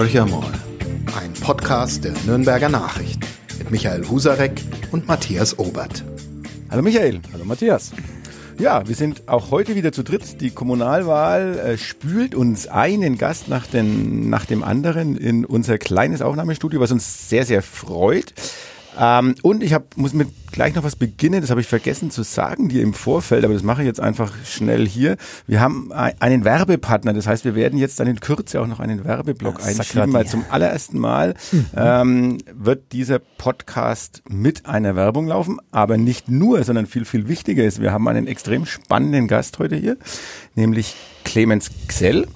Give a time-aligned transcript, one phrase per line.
[0.00, 0.50] Horcher mal,
[1.20, 3.20] ein Podcast der Nürnberger Nachrichten
[3.58, 4.58] mit Michael Husarek
[4.92, 6.02] und Matthias Obert.
[6.70, 7.20] Hallo Michael.
[7.34, 7.92] Hallo Matthias.
[8.58, 10.40] Ja, wir sind auch heute wieder zu dritt.
[10.40, 16.22] Die Kommunalwahl äh, spült uns einen Gast nach, den, nach dem anderen in unser kleines
[16.22, 18.32] Aufnahmestudio, was uns sehr, sehr freut.
[18.98, 22.22] Ähm, und ich hab, muss mit gleich noch was beginnen, das habe ich vergessen zu
[22.22, 25.16] sagen dir im Vorfeld, aber das mache ich jetzt einfach schnell hier.
[25.46, 29.04] Wir haben einen Werbepartner, das heißt, wir werden jetzt dann in Kürze auch noch einen
[29.04, 31.66] Werbeblock ja, einschieben, weil zum allerersten Mal mhm.
[31.76, 37.64] ähm, wird dieser Podcast mit einer Werbung laufen, aber nicht nur, sondern viel, viel wichtiger
[37.64, 39.96] ist, wir haben einen extrem spannenden Gast heute hier,
[40.54, 42.26] nämlich Clemens Xell.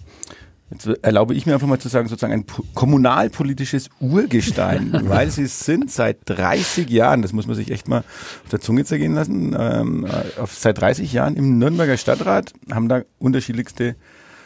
[0.74, 5.90] Jetzt erlaube ich mir einfach mal zu sagen, sozusagen ein kommunalpolitisches Urgestein, weil sie sind
[5.90, 10.06] seit 30 Jahren, das muss man sich echt mal auf der Zunge zergehen lassen, ähm,
[10.36, 13.94] auf, seit 30 Jahren im Nürnberger Stadtrat, haben da unterschiedlichste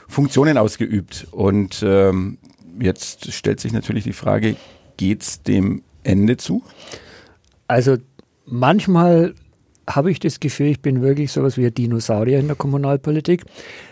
[0.06, 1.28] Funktionen ausgeübt.
[1.30, 2.36] Und ähm,
[2.78, 4.56] jetzt stellt sich natürlich die Frage,
[4.98, 6.62] geht's dem Ende zu?
[7.68, 7.96] Also
[8.44, 9.34] manchmal
[9.88, 13.44] habe ich das Gefühl, ich bin wirklich sowas wie ein Dinosaurier in der Kommunalpolitik.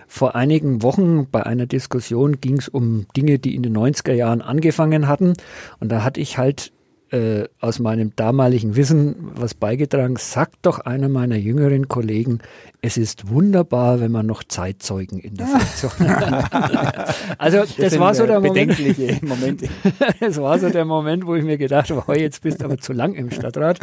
[0.06, 4.40] Vor einigen Wochen bei einer Diskussion ging es um Dinge, die in den 90er Jahren
[4.40, 5.34] angefangen hatten.
[5.80, 6.72] Und da hatte ich halt
[7.10, 10.16] äh, aus meinem damaligen Wissen was beigetragen.
[10.16, 12.40] Sagt doch einer meiner jüngeren Kollegen,
[12.82, 17.14] es ist wunderbar, wenn man noch Zeitzeugen in der Funktion hat.
[17.38, 19.22] also das, das war so äh, der Moment.
[19.22, 19.68] Momente.
[20.20, 22.92] das war so der Moment, wo ich mir gedacht habe, jetzt bist du aber zu
[22.92, 23.80] lang im Stadtrat.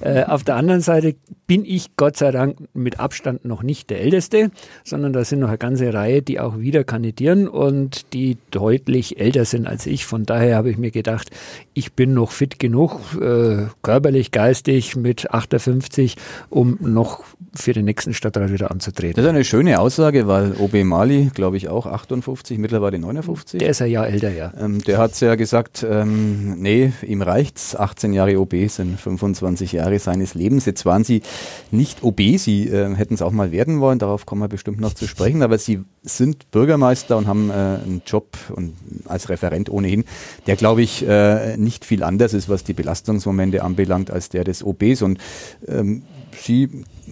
[0.00, 4.00] Äh, auf der anderen Seite bin ich Gott sei Dank mit Abstand noch nicht der
[4.00, 4.50] Älteste,
[4.84, 9.44] sondern da sind noch eine ganze Reihe, die auch wieder kandidieren und die deutlich älter
[9.44, 10.06] sind als ich.
[10.06, 11.30] Von daher habe ich mir gedacht,
[11.74, 16.16] ich bin noch fit genug, äh, körperlich, geistig mit 58,
[16.50, 19.16] um noch für den nächsten Stadtrat wieder anzutreten.
[19.16, 23.58] Das ist eine schöne Aussage, weil OB Mali, glaube ich, auch 58, mittlerweile 59.
[23.58, 24.52] Der ist ein Jahr älter, ja.
[24.58, 27.74] Ähm, der hat ja gesagt, ähm, nee, ihm reicht's.
[27.74, 30.66] 18 Jahre OB sind 25 Jahre seines Lebens.
[30.66, 31.22] Jetzt waren sie
[31.70, 34.94] nicht OB, sie äh, hätten es auch mal werden wollen, darauf kommen wir bestimmt noch
[34.94, 38.74] zu sprechen, aber sie sind Bürgermeister und haben äh, einen Job und
[39.06, 40.04] als Referent ohnehin,
[40.46, 44.64] der glaube ich äh, nicht viel anders ist, was die Belastungsmomente anbelangt, als der des
[44.64, 45.02] OBs.
[45.02, 45.18] Und
[45.66, 46.02] ähm,
[46.38, 46.68] Sie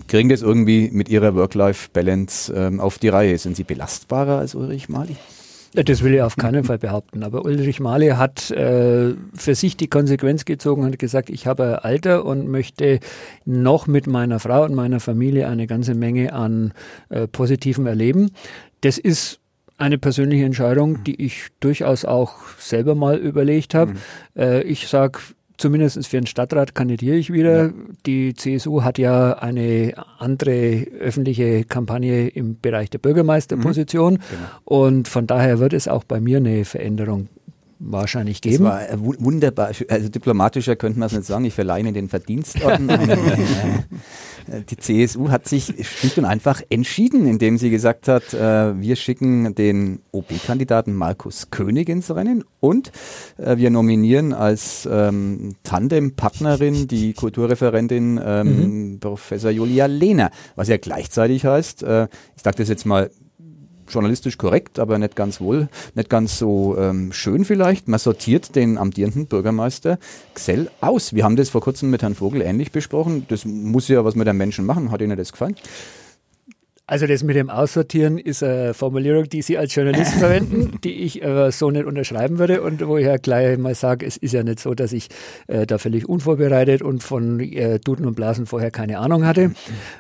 [0.06, 3.38] kriegen das irgendwie mit Ihrer Work-Life-Balance ähm, auf die Reihe.
[3.38, 5.16] Sind Sie belastbarer als Ulrich Mali?
[5.74, 7.24] Das will ich auf keinen Fall behaupten.
[7.24, 12.24] Aber Ulrich Mali hat äh, für sich die Konsequenz gezogen und gesagt, ich habe Alter
[12.24, 13.00] und möchte
[13.44, 16.72] noch mit meiner Frau und meiner Familie eine ganze Menge an
[17.08, 18.30] äh, Positiven erleben.
[18.82, 19.40] Das ist
[19.76, 23.92] eine persönliche Entscheidung, die ich durchaus auch selber mal überlegt habe.
[23.92, 23.98] Mhm.
[24.36, 25.18] Äh, ich sage,
[25.56, 27.66] zumindest für den Stadtrat kandidiere ich wieder.
[27.66, 27.72] Ja.
[28.06, 34.14] Die CSU hat ja eine andere öffentliche Kampagne im Bereich der Bürgermeisterposition.
[34.14, 34.18] Mhm.
[34.18, 34.86] Genau.
[34.86, 37.28] Und von daher wird es auch bei mir eine Veränderung
[37.86, 38.64] wahrscheinlich geben.
[38.64, 42.90] Das war wunderbar, also diplomatischer könnte man es nicht sagen, ich verleihe Ihnen den Verdienstorden.
[44.46, 48.96] Äh, die CSU hat sich schlicht und einfach entschieden, indem sie gesagt hat, äh, wir
[48.96, 52.92] schicken den OB-Kandidaten Markus König ins Rennen und
[53.38, 59.00] äh, wir nominieren als ähm, Tandem-Partnerin die Kulturreferentin ähm, mhm.
[59.00, 63.10] Professor Julia Lehner, was ja gleichzeitig heißt, äh, ich sage das jetzt mal
[63.88, 67.88] journalistisch korrekt, aber nicht ganz wohl, nicht ganz so ähm, schön vielleicht.
[67.88, 69.98] Man sortiert den amtierenden Bürgermeister
[70.34, 71.14] Xell aus.
[71.14, 73.26] Wir haben das vor kurzem mit Herrn Vogel ähnlich besprochen.
[73.28, 74.90] Das muss ja was mit den Menschen machen.
[74.90, 75.56] Hat Ihnen das gefallen?
[76.86, 81.22] Also das mit dem Aussortieren ist eine Formulierung, die Sie als Journalist verwenden, die ich
[81.22, 84.42] äh, so nicht unterschreiben würde und wo ich ja gleich mal sage, es ist ja
[84.42, 85.08] nicht so, dass ich
[85.46, 89.52] äh, da völlig unvorbereitet und von äh, Duden und Blasen vorher keine Ahnung hatte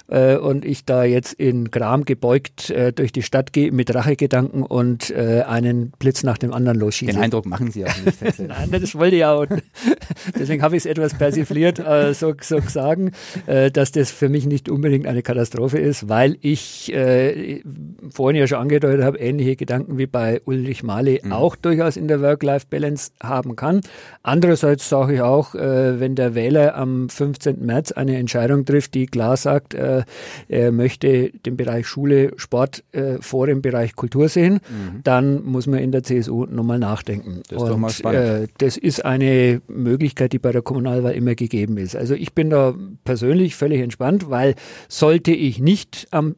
[0.08, 4.62] äh, und ich da jetzt in Gram gebeugt äh, durch die Stadt gehe mit Rachegedanken
[4.62, 7.12] und äh, einen Blitz nach dem anderen losschieße.
[7.12, 8.38] Den Eindruck machen Sie auch nicht.
[8.46, 9.46] Nein, das wollte ich auch.
[10.38, 13.12] Deswegen habe ich es etwas persifliert, so, so sagen,
[13.46, 17.62] dass das für mich nicht unbedingt eine Katastrophe ist, weil ich ich äh,
[18.10, 21.32] vorhin ja schon angedeutet habe, ähnliche Gedanken wie bei Ulrich Mali mhm.
[21.32, 23.80] auch durchaus in der Work-Life-Balance haben kann.
[24.22, 27.64] Andererseits sage ich auch, äh, wenn der Wähler am 15.
[27.64, 30.02] März eine Entscheidung trifft, die klar sagt, äh,
[30.48, 35.00] er möchte den Bereich Schule, Sport äh, vor dem Bereich Kultur sehen, mhm.
[35.04, 37.42] dann muss man in der CSU nochmal nachdenken.
[37.48, 38.24] Das ist Und, doch mal spannend.
[38.24, 41.96] Äh, das ist eine Möglichkeit, die bei der Kommunalwahl immer gegeben ist.
[41.96, 44.54] Also ich bin da persönlich völlig entspannt, weil
[44.88, 46.36] sollte ich nicht am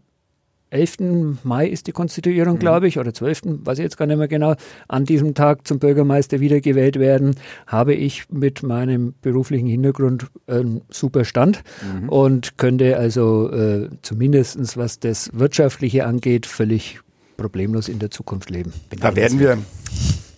[0.76, 1.38] 11.
[1.42, 2.58] Mai ist die Konstituierung, mhm.
[2.60, 4.54] glaube ich, oder 12., weiß ich jetzt gar nicht mehr genau,
[4.88, 7.36] an diesem Tag zum Bürgermeister wiedergewählt werden,
[7.66, 12.08] habe ich mit meinem beruflichen Hintergrund einen super Stand mhm.
[12.08, 17.00] und könnte also äh, zumindest was das Wirtschaftliche angeht, völlig
[17.36, 18.72] problemlos in der Zukunft leben.
[19.00, 19.58] Da werden wir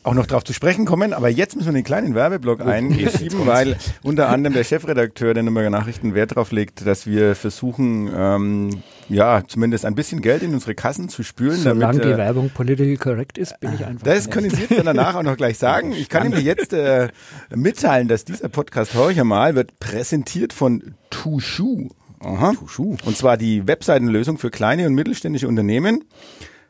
[0.08, 1.12] auch noch darauf zu sprechen kommen.
[1.12, 5.70] Aber jetzt müssen wir den kleinen Werbeblock einschieben, weil unter anderem der Chefredakteur der Nürnberger
[5.70, 10.74] Nachrichten Wert darauf legt, dass wir versuchen, ähm, ja, zumindest ein bisschen Geld in unsere
[10.74, 11.56] Kassen zu spülen.
[11.56, 14.04] Solange damit, die äh, Werbung political correct ist, bin ich einfach.
[14.04, 15.92] Das können Sie jetzt danach auch noch gleich sagen.
[15.92, 17.08] Ich kann Ihnen jetzt äh,
[17.54, 21.88] mitteilen, dass dieser Podcast Horcher mal wird präsentiert von Tushu.
[22.20, 22.52] Aha.
[22.54, 22.96] Tushu.
[23.04, 26.04] Und zwar die Webseitenlösung für kleine und mittelständische Unternehmen.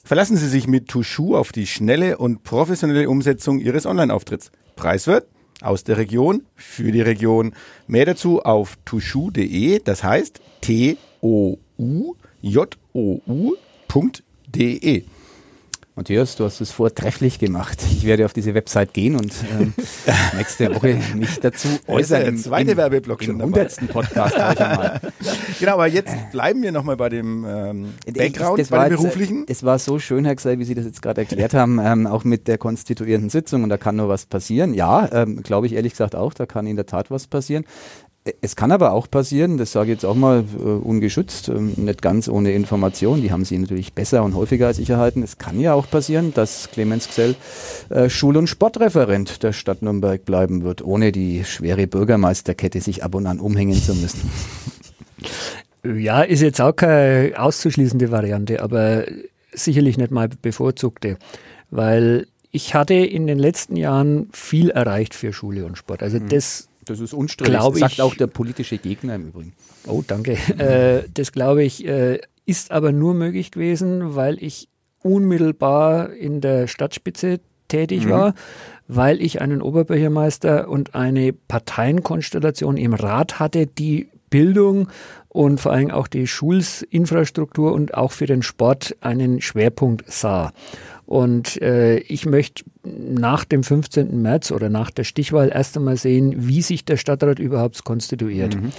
[0.04, 4.50] Verlassen Sie sich mit Tushu auf die schnelle und professionelle Umsetzung Ihres Online-Auftritts.
[4.76, 5.26] Preiswert
[5.60, 7.52] aus der Region für die Region.
[7.86, 10.40] Mehr dazu auf tushu.de, das heißt
[12.42, 13.18] T-O-U-J-O-U.de.
[15.96, 17.82] Matthias, du hast es vortrefflich gemacht.
[17.90, 19.74] Ich werde auf diese Website gehen und ähm,
[20.36, 22.22] nächste Woche mich dazu äußern.
[22.22, 24.36] Der zweite Werbeblock schon im hundertsten Podcast.
[25.58, 29.44] genau, aber jetzt bleiben wir nochmal bei dem ähm, Background, das bei dem beruflichen.
[29.48, 32.22] Es war so schön, Herr Gsell, wie Sie das jetzt gerade erklärt haben, ähm, auch
[32.22, 34.74] mit der konstituierenden Sitzung und da kann nur was passieren.
[34.74, 37.64] Ja, ähm, glaube ich ehrlich gesagt auch, da kann in der Tat was passieren.
[38.40, 42.02] Es kann aber auch passieren, das sage ich jetzt auch mal äh, ungeschützt, ähm, nicht
[42.02, 45.22] ganz ohne Information, die haben Sie natürlich besser und häufiger als ich erhalten.
[45.22, 47.34] Es kann ja auch passieren, dass Clemens Gsell
[47.90, 53.14] äh, Schul- und Sportreferent der Stadt Nürnberg bleiben wird, ohne die schwere Bürgermeisterkette sich ab
[53.14, 54.30] und an umhängen zu müssen.
[55.84, 59.04] Ja, ist jetzt auch keine auszuschließende Variante, aber
[59.52, 61.18] sicherlich nicht mal bevorzugte,
[61.70, 66.02] weil ich hatte in den letzten Jahren viel erreicht für Schule und Sport.
[66.02, 66.28] Also mhm.
[66.28, 67.54] das das ist unstrittig.
[67.54, 69.52] Das sagt auch der politische Gegner im Übrigen.
[69.86, 70.36] Oh, danke.
[70.58, 74.68] Äh, das glaube ich, äh, ist aber nur möglich gewesen, weil ich
[75.02, 78.10] unmittelbar in der Stadtspitze tätig mhm.
[78.10, 78.34] war,
[78.88, 84.88] weil ich einen Oberbürgermeister und eine Parteienkonstellation im Rat hatte, die Bildung
[85.28, 90.52] und vor allem auch die Schulsinfrastruktur und auch für den Sport einen Schwerpunkt sah.
[91.06, 92.64] Und äh, ich möchte
[93.10, 94.20] nach dem 15.
[94.20, 98.56] März oder nach der Stichwahl erst einmal sehen, wie sich der Stadtrat überhaupt konstituiert.
[98.56, 98.70] Mhm.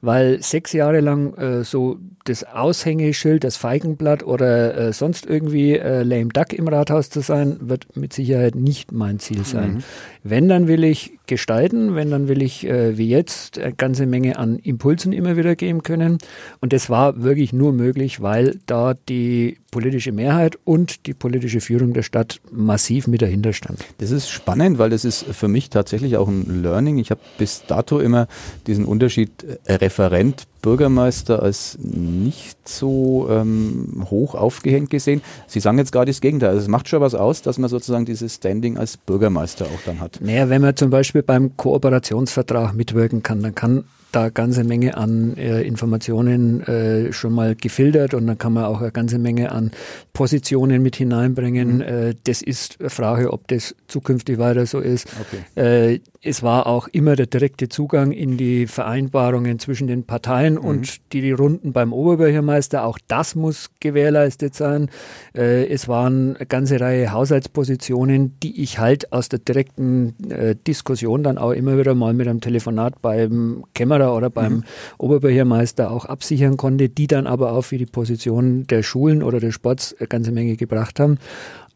[0.00, 6.02] Weil sechs Jahre lang äh, so das Aushängeschild, das Feigenblatt oder äh, sonst irgendwie äh,
[6.02, 9.74] lame duck im Rathaus zu sein, wird mit Sicherheit nicht mein Ziel sein.
[9.74, 9.84] Mhm.
[10.24, 14.38] Wenn, dann will ich gestalten, wenn, dann will ich äh, wie jetzt eine ganze Menge
[14.38, 16.18] an Impulsen immer wieder geben können.
[16.60, 21.92] Und das war wirklich nur möglich, weil da die politische Mehrheit und die politische Führung
[21.92, 23.84] der Stadt massiv mit dahinter stand.
[23.98, 26.98] Das ist spannend, weil das ist für mich tatsächlich auch ein Learning.
[26.98, 28.26] Ich habe bis dato immer
[28.66, 29.30] diesen Unterschied
[29.64, 35.22] äh, Referent Bürgermeister als nicht so ähm, hoch aufgehängt gesehen.
[35.46, 36.50] Sie sagen jetzt gerade das Gegenteil.
[36.50, 40.00] Also es macht schon was aus, dass man sozusagen dieses Standing als Bürgermeister auch dann
[40.00, 40.18] hat.
[40.20, 45.36] Naja, wenn man zum Beispiel beim Kooperationsvertrag mitwirken kann, dann kann da ganze Menge an
[45.36, 49.70] äh, Informationen äh, schon mal gefiltert und dann kann man auch eine ganze Menge an
[50.12, 51.76] Positionen mit hineinbringen.
[51.76, 51.82] Mhm.
[51.82, 55.08] Äh, das ist eine Frage, ob das zukünftig weiter so ist.
[55.20, 56.00] Okay.
[56.20, 60.64] Es war auch immer der direkte Zugang in die Vereinbarungen zwischen den Parteien mhm.
[60.64, 62.84] und die, die Runden beim Oberbürgermeister.
[62.84, 64.90] Auch das muss gewährleistet sein.
[65.32, 71.22] Äh, es waren eine ganze Reihe Haushaltspositionen, die ich halt aus der direkten äh, Diskussion
[71.22, 74.64] dann auch immer wieder mal mit einem Telefonat beim Kämmerer oder beim mhm.
[74.98, 79.54] Oberbürgermeister auch absichern konnte, die dann aber auch für die Position der Schulen oder des
[79.54, 81.18] Sports eine ganze Menge gebracht haben.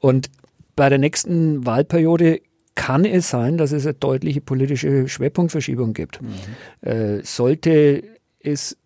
[0.01, 0.31] Und
[0.75, 2.41] bei der nächsten Wahlperiode
[2.75, 6.21] kann es sein, dass es eine deutliche politische Schwerpunktverschiebung gibt.
[6.23, 6.89] Mhm.
[6.89, 8.03] Äh, sollte
[8.41, 8.77] es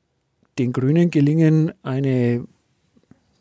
[0.58, 2.44] den Grünen gelingen, eine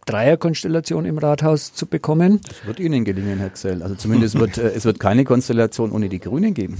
[0.05, 2.39] Dreierkonstellation im Rathaus zu bekommen.
[2.47, 3.81] Das wird Ihnen gelingen, Herr Xell.
[3.81, 6.77] Also zumindest wird äh, es wird keine Konstellation ohne die Grünen geben.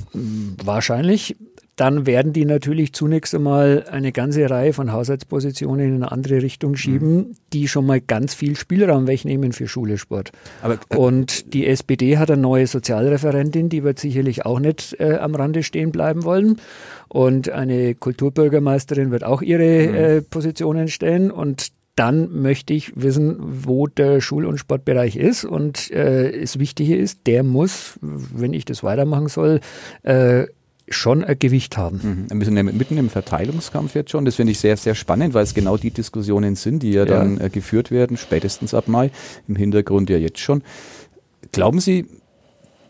[0.63, 1.36] Wahrscheinlich
[1.75, 6.75] dann werden die natürlich zunächst einmal eine ganze Reihe von Haushaltspositionen in eine andere Richtung
[6.75, 7.36] schieben, mhm.
[7.51, 10.32] die schon mal ganz viel Spielraum wegnehmen für Schule, Sport.
[10.62, 15.15] Aber, äh, Und die SPD hat eine neue Sozialreferentin, die wird sicherlich auch nicht äh,
[15.15, 16.62] am Rande stehen bleiben wollen.
[17.10, 19.96] Und eine Kulturbürgermeisterin wird auch ihre mhm.
[19.96, 21.29] äh, Positionen stellen.
[21.29, 25.44] Und dann möchte ich wissen, wo der Schul- und Sportbereich ist.
[25.44, 29.60] Und äh, das Wichtige ist, der muss, wenn ich das weitermachen soll,
[30.03, 30.46] äh,
[30.88, 32.27] schon ein Gewicht haben.
[32.30, 32.39] Mhm.
[32.39, 34.25] Wir sind ja mitten im Verteilungskampf jetzt schon.
[34.25, 37.06] Das finde ich sehr, sehr spannend, weil es genau die Diskussionen sind, die ja, ja.
[37.06, 39.12] dann äh, geführt werden, spätestens ab Mai,
[39.48, 40.63] im Hintergrund ja jetzt schon.
[41.51, 42.06] Glauben Sie,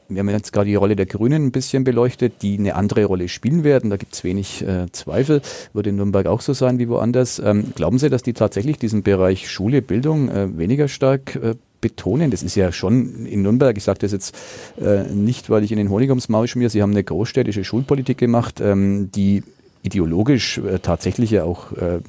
[0.08, 3.28] wir haben jetzt gerade die Rolle der Grünen ein bisschen beleuchtet, die eine andere Rolle
[3.28, 3.90] spielen werden.
[3.90, 5.42] Da gibt es wenig äh, Zweifel.
[5.74, 7.40] Wird in Nürnberg auch so sein wie woanders.
[7.40, 12.32] Ähm, glauben Sie, dass die tatsächlich diesen Bereich Schule, Bildung äh, weniger stark äh, betonen.
[12.32, 14.36] Das ist ja schon in Nürnberg, ich sage das jetzt
[14.82, 18.18] äh, nicht, weil ich in den Honig ums Maul schmier, Sie haben eine großstädtische Schulpolitik
[18.18, 19.44] gemacht, ähm, die
[19.84, 22.00] ideologisch äh, tatsächlich ja auch äh,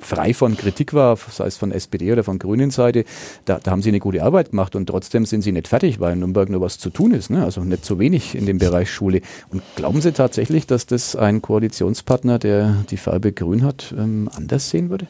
[0.00, 3.04] frei von Kritik war, sei es von SPD oder von Grünen Seite,
[3.44, 6.14] da, da haben sie eine gute Arbeit gemacht und trotzdem sind sie nicht fertig, weil
[6.14, 7.44] in Nürnberg nur was zu tun ist, ne?
[7.44, 9.20] also nicht so wenig in dem Bereich Schule.
[9.50, 14.70] Und glauben Sie tatsächlich, dass das ein Koalitionspartner, der die Farbe Grün hat, ähm, anders
[14.70, 15.06] sehen würde?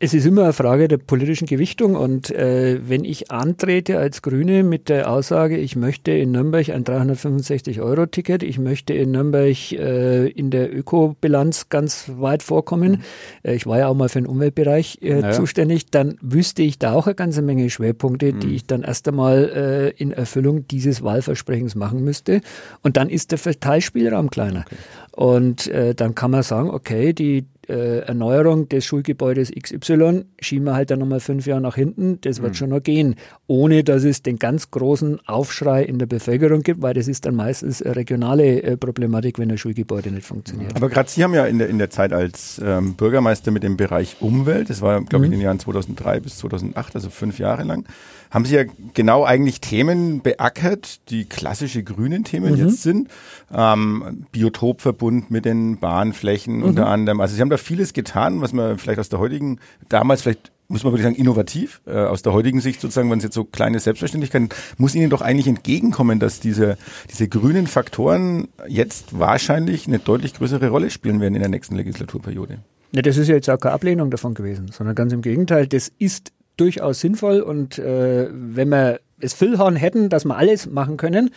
[0.00, 4.62] Es ist immer eine Frage der politischen Gewichtung und äh, wenn ich antrete als Grüne
[4.62, 10.52] mit der Aussage, ich möchte in Nürnberg ein 365-Euro-Ticket, ich möchte in Nürnberg äh, in
[10.52, 13.00] der Ökobilanz ganz weit vorkommen, mhm.
[13.42, 15.32] äh, ich war ja auch mal für den Umweltbereich äh, naja.
[15.32, 18.38] zuständig, dann wüsste ich da auch eine ganze Menge Schwerpunkte, mhm.
[18.38, 22.40] die ich dann erst einmal äh, in Erfüllung dieses Wahlversprechens machen müsste.
[22.84, 24.64] Und dann ist der Verteilspielraum kleiner.
[24.64, 24.76] Okay.
[25.10, 30.74] Und äh, dann kann man sagen, okay, die äh, Erneuerung des Schulgebäudes XY schieben wir
[30.74, 32.56] halt dann nochmal fünf Jahre nach hinten, das wird mhm.
[32.56, 36.94] schon noch gehen, ohne dass es den ganz großen Aufschrei in der Bevölkerung gibt, weil
[36.94, 40.74] das ist dann meistens eine regionale äh, Problematik, wenn ein Schulgebäude nicht funktioniert.
[40.76, 43.76] Aber gerade Sie haben ja in der, in der Zeit als ähm, Bürgermeister mit dem
[43.76, 45.34] Bereich Umwelt, das war, glaube ich, mhm.
[45.34, 47.84] in den Jahren 2003 bis 2008, also fünf Jahre lang,
[48.30, 52.58] haben Sie ja genau eigentlich Themen beackert, die klassische grünen Themen mhm.
[52.58, 53.08] jetzt sind.
[53.52, 56.64] Ähm, Biotopverbund mit den Bahnflächen mhm.
[56.64, 57.20] unter anderem.
[57.20, 60.84] Also Sie haben da vieles getan, was man vielleicht aus der heutigen, damals vielleicht muss
[60.84, 61.80] man wirklich sagen, innovativ.
[61.86, 65.22] Äh, aus der heutigen Sicht sozusagen, wenn es jetzt so kleine Selbstverständlichkeiten, muss Ihnen doch
[65.22, 66.76] eigentlich entgegenkommen, dass diese,
[67.10, 72.58] diese grünen Faktoren jetzt wahrscheinlich eine deutlich größere Rolle spielen werden in der nächsten Legislaturperiode.
[72.92, 75.90] Ja, das ist ja jetzt auch keine Ablehnung davon gewesen, sondern ganz im Gegenteil, das
[75.98, 81.30] ist durchaus sinnvoll und äh, wenn wir es Füllhorn hätten, dass wir alles machen können,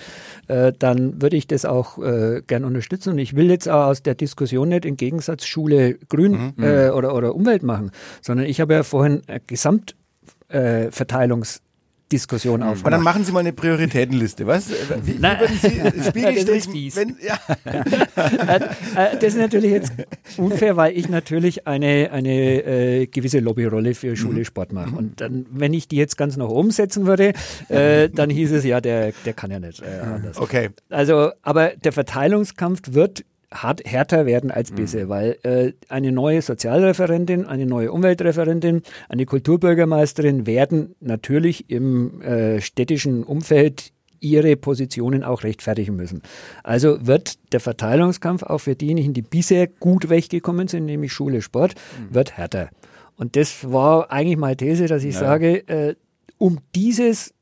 [0.48, 3.12] äh, dann würde ich das auch äh, gern unterstützen.
[3.12, 6.64] Und ich will jetzt auch aus der Diskussion nicht im Gegensatz Schule grün mhm.
[6.64, 11.71] äh, oder, oder Umwelt machen, sondern ich habe ja vorhin Gesamtverteilungs- äh,
[12.12, 12.84] Diskussion auf.
[12.84, 14.70] Und dann machen Sie mal eine Prioritätenliste, was?
[15.03, 15.38] Wie, Nein.
[15.62, 15.70] Sie
[16.08, 17.39] Spiegelstrich, wenn, ja.
[17.65, 19.94] Äh, äh, das ist natürlich jetzt
[20.38, 24.46] unfair, weil ich natürlich eine, eine äh, gewisse Lobbyrolle für Schule mhm.
[24.46, 24.96] Sport mache.
[24.96, 27.34] Und dann, wenn ich die jetzt ganz nach oben setzen würde,
[27.70, 30.38] äh, dann hieß es ja, der, der kann ja nicht äh, anders.
[30.38, 30.70] Okay.
[30.89, 34.75] Also, aber der Verteilungskampf wird hart, härter werden als mhm.
[34.75, 42.62] bisher, weil äh, eine neue Sozialreferentin, eine neue Umweltreferentin, eine Kulturbürgermeisterin werden natürlich im äh,
[42.62, 46.22] städtischen Umfeld ihre Positionen auch rechtfertigen müssen.
[46.63, 51.75] Also wird der Verteilungskampf auch für diejenigen, die bisher gut weggekommen sind, nämlich Schule, Sport,
[51.75, 52.13] mhm.
[52.13, 52.70] wird härter.
[53.17, 55.20] Und das war eigentlich meine These, dass ich ja.
[55.20, 55.96] sage, äh,
[56.38, 57.34] um dieses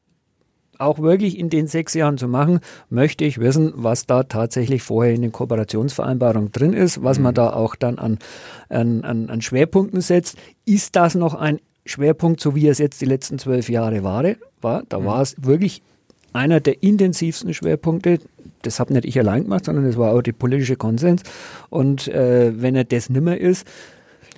[0.80, 2.60] auch wirklich in den sechs Jahren zu machen,
[2.90, 7.26] möchte ich wissen, was da tatsächlich vorher in den Kooperationsvereinbarungen drin ist, was mhm.
[7.26, 8.18] man da auch dann an,
[8.70, 10.38] an, an, an Schwerpunkten setzt.
[10.66, 14.24] Ist das noch ein Schwerpunkt, so wie es jetzt die letzten zwölf Jahre war?
[14.62, 14.84] war?
[14.90, 15.06] Da mhm.
[15.06, 15.82] war es wirklich
[16.34, 18.20] einer der intensivsten Schwerpunkte.
[18.62, 21.24] Das habe nicht ich allein gemacht, sondern es war auch der politische Konsens.
[21.70, 23.68] Und äh, wenn er das nimmer ist,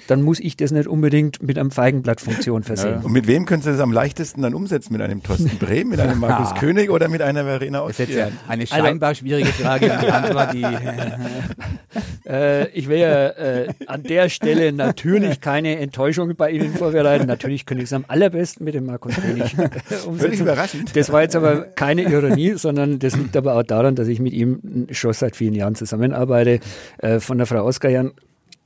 [0.08, 3.00] dann muss ich das nicht unbedingt mit einem Feigenblattfunktion versehen.
[3.00, 3.06] Ja.
[3.06, 4.94] Und mit wem können Sie das am leichtesten dann umsetzen?
[4.94, 7.92] Mit einem Thorsten Brehm, mit einem Markus König oder mit einer Verena Ott?
[7.92, 10.00] Das ist jetzt eine also scheinbar schwierige Frage.
[10.02, 10.66] die Antwort, die
[12.30, 17.28] äh, ich will ja äh, an der Stelle natürlich keine Enttäuschung bei Ihnen vorbereiten.
[17.28, 19.56] Natürlich könnte ich es am allerbesten mit dem Markus König
[20.06, 20.18] umsetzen.
[20.18, 20.96] Völlig überraschend.
[20.96, 24.34] Das war jetzt aber keine Ironie, sondern das liegt aber auch daran, dass ich mit
[24.34, 26.60] ihm schon seit vielen Jahren zusammenarbeite.
[26.98, 27.92] Äh, von der Frau Oskar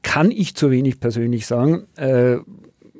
[0.05, 1.87] kann ich zu wenig persönlich sagen.
[1.97, 2.37] Äh,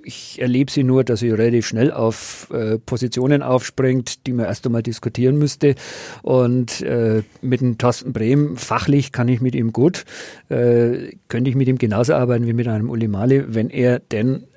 [0.03, 4.65] ich erlebe sie nur, dass sie relativ schnell auf äh, Positionen aufspringt, die man erst
[4.65, 5.75] einmal diskutieren müsste.
[6.23, 10.05] Und äh, mit dem Thorsten Brehm, fachlich kann ich mit ihm gut,
[10.49, 14.47] äh, könnte ich mit ihm genauso arbeiten wie mit einem Uli Mali, wenn er denn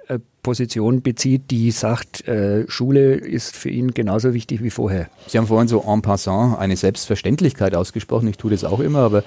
[0.43, 5.09] Position bezieht, die sagt, äh, Schule ist für ihn genauso wichtig wie vorher.
[5.27, 8.29] Sie haben vorhin so en passant eine Selbstverständlichkeit ausgesprochen.
[8.29, 9.19] Ich tue das auch immer, aber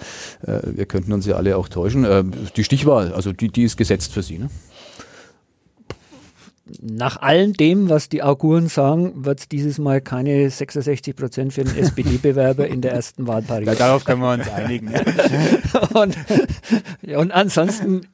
[0.45, 2.05] äh, wir könnten uns ja alle auch täuschen.
[2.05, 2.23] Äh,
[2.55, 4.49] die Stichwahl, also die, die ist gesetzt für Sie, ne?
[6.79, 11.63] Nach allem dem, was die Auguren sagen, wird es dieses Mal keine 66 Prozent für
[11.63, 13.71] den SPD-Bewerber in der ersten Wahlperiode.
[13.71, 14.93] Ja, darauf können wir uns einigen.
[15.93, 16.17] und,
[17.01, 18.07] ja, und ansonsten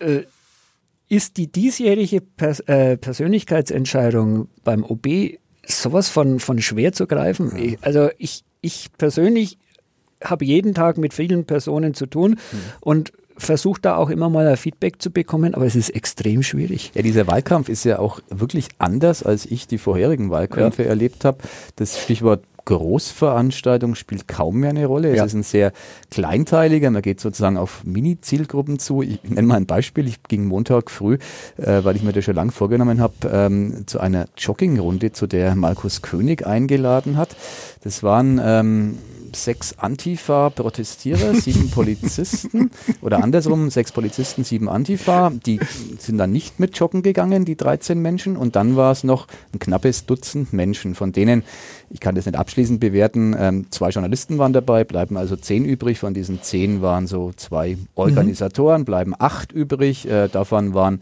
[0.00, 0.22] äh,
[1.12, 7.54] ist die diesjährige Pers äh, Persönlichkeitsentscheidung beim OB sowas von, von schwer zu greifen.
[7.54, 9.58] Ich, also ich, ich persönlich
[10.24, 12.58] habe jeden Tag mit vielen Personen zu tun mhm.
[12.80, 16.92] und versuche da auch immer mal ein Feedback zu bekommen, aber es ist extrem schwierig.
[16.94, 20.88] Ja, dieser Wahlkampf ist ja auch wirklich anders, als ich die vorherigen Wahlkämpfe ja.
[20.88, 21.38] erlebt habe.
[21.76, 25.14] Das Stichwort Großveranstaltung spielt kaum mehr eine Rolle.
[25.14, 25.24] Ja.
[25.24, 25.72] Es ist ein sehr
[26.10, 29.02] kleinteiliger, man geht sozusagen auf Mini-Zielgruppen zu.
[29.02, 30.06] Ich nenne mal ein Beispiel.
[30.06, 31.18] Ich ging Montag früh,
[31.56, 35.54] äh, weil ich mir das schon lange vorgenommen habe, ähm, zu einer Joggingrunde, zu der
[35.54, 37.36] Markus König eingeladen hat.
[37.82, 38.98] Das waren ähm,
[39.36, 42.70] sechs Antifa-Protestierer, sieben Polizisten
[43.00, 45.30] oder andersrum, sechs Polizisten, sieben Antifa.
[45.30, 45.60] Die
[45.98, 48.36] sind dann nicht mit joggen gegangen, die 13 Menschen.
[48.36, 51.42] Und dann war es noch ein knappes Dutzend Menschen, von denen,
[51.90, 55.98] ich kann das nicht abschließend bewerten, ähm, zwei Journalisten waren dabei, bleiben also zehn übrig.
[55.98, 60.08] Von diesen zehn waren so zwei Organisatoren, bleiben acht übrig.
[60.08, 61.00] Äh, davon waren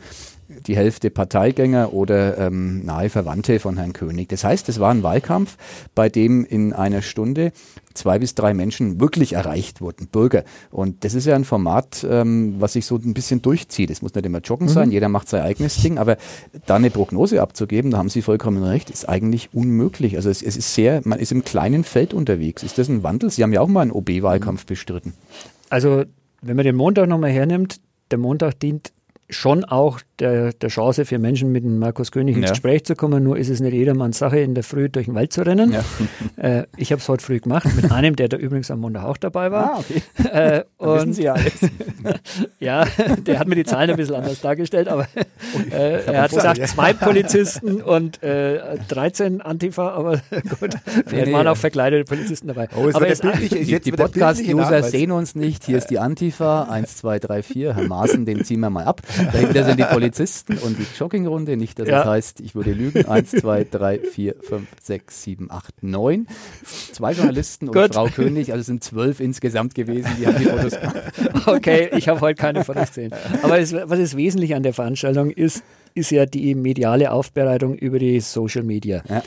[0.66, 4.28] die Hälfte Parteigänger oder ähm, nahe Verwandte von Herrn König.
[4.28, 5.57] Das heißt, es war ein Wahlkampf,
[5.95, 7.52] bei dem in einer Stunde
[7.95, 10.45] zwei bis drei Menschen wirklich erreicht wurden, Bürger.
[10.71, 13.90] Und das ist ja ein Format, ähm, was sich so ein bisschen durchzieht.
[13.90, 14.73] Es muss nicht immer Joggen mhm.
[14.73, 16.16] sein, jeder macht sein eigenes Ding, aber
[16.66, 20.16] da eine Prognose abzugeben, da haben Sie vollkommen recht, ist eigentlich unmöglich.
[20.16, 22.62] Also es, es ist sehr, man ist im kleinen Feld unterwegs.
[22.62, 23.30] Ist das ein Wandel?
[23.30, 25.14] Sie haben ja auch mal einen OB-Wahlkampf bestritten.
[25.69, 26.04] Also
[26.42, 27.80] wenn man den Montag nochmal hernimmt,
[28.11, 28.92] der Montag dient
[29.28, 32.50] schon auch der, der Chance für Menschen mit dem Markus König ins ja.
[32.50, 33.24] Gespräch zu kommen.
[33.24, 35.72] Nur ist es nicht jedermanns Sache, in der Früh durch den Wald zu rennen.
[35.72, 35.84] Ja.
[36.36, 39.18] Äh, ich habe es heute früh gemacht mit einem, der da übrigens am Montag auch
[39.18, 39.74] dabei war.
[39.74, 40.02] Ah, okay.
[40.32, 41.60] Äh, und, wissen Sie ja alles.
[42.60, 42.86] ja,
[43.26, 45.06] der hat mir die Zahlen ein bisschen anders dargestellt, aber
[45.70, 50.22] äh, er hat gesagt, zwei Polizisten und äh, 13 Antifa, aber
[50.60, 50.74] gut,
[51.06, 52.68] vielleicht nee, waren auch verkleidete Polizisten dabei.
[52.74, 55.64] Oh, aber es die, die Podcast-User sehen uns nicht.
[55.64, 57.74] Hier ist die Antifa, 1, 2, 3, 4.
[57.74, 59.02] Herr Maaßen, den ziehen wir mal ab.
[59.32, 61.56] Dahinter sind die Polizisten und die Joggingrunde.
[61.56, 62.00] Nicht, dass ja.
[62.00, 63.06] es heißt, ich würde lügen.
[63.06, 66.26] Eins, zwei, drei, vier, fünf, sechs, sieben, acht, neun.
[66.92, 67.94] Zwei Journalisten und Gut.
[67.94, 68.52] Frau König.
[68.52, 70.96] Also sind zwölf insgesamt gewesen, die haben die Fotos gemacht.
[71.46, 73.12] Okay, ich habe heute keine Fotos gesehen.
[73.42, 75.62] Aber es, was ist wesentlich an der Veranstaltung ist,
[75.94, 79.02] ist ja die mediale Aufbereitung über die Social Media.
[79.08, 79.22] Ja.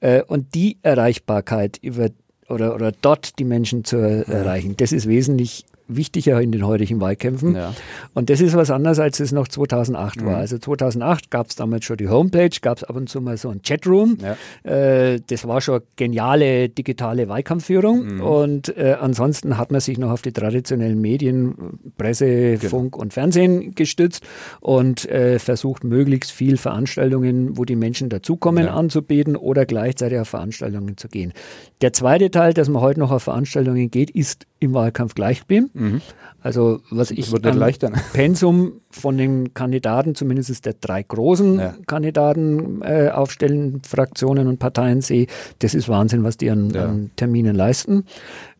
[0.00, 2.10] Äh, und die Erreichbarkeit über
[2.48, 7.54] oder, oder dort die Menschen zu erreichen, das ist wesentlich wichtiger in den heutigen Wahlkämpfen.
[7.54, 7.74] Ja.
[8.14, 10.26] Und das ist was anderes, als es noch 2008 mhm.
[10.26, 10.36] war.
[10.36, 13.48] Also 2008 gab es damals schon die Homepage, gab es ab und zu mal so
[13.48, 14.18] ein Chatroom.
[14.20, 14.70] Ja.
[14.70, 18.16] Äh, das war schon geniale digitale Wahlkampfführung.
[18.16, 18.20] Mhm.
[18.20, 21.54] Und äh, ansonsten hat man sich noch auf die traditionellen Medien,
[21.96, 22.68] Presse, genau.
[22.68, 24.24] Funk und Fernsehen gestützt
[24.60, 28.74] und äh, versucht, möglichst viel Veranstaltungen, wo die Menschen dazukommen, ja.
[28.74, 31.32] anzubieten oder gleichzeitig auf Veranstaltungen zu gehen.
[31.80, 35.70] Der zweite Teil, dass man heute noch auf Veranstaltungen geht, ist im Wahlkampf gleich geblieben.
[35.78, 36.02] Mhm.
[36.40, 41.74] Also was ich am Pensum von den Kandidaten, zumindest der drei großen ja.
[41.86, 45.26] Kandidaten äh, aufstellen, Fraktionen und Parteien sehe,
[45.58, 46.84] das ist Wahnsinn, was die an, ja.
[46.84, 48.04] an Terminen leisten.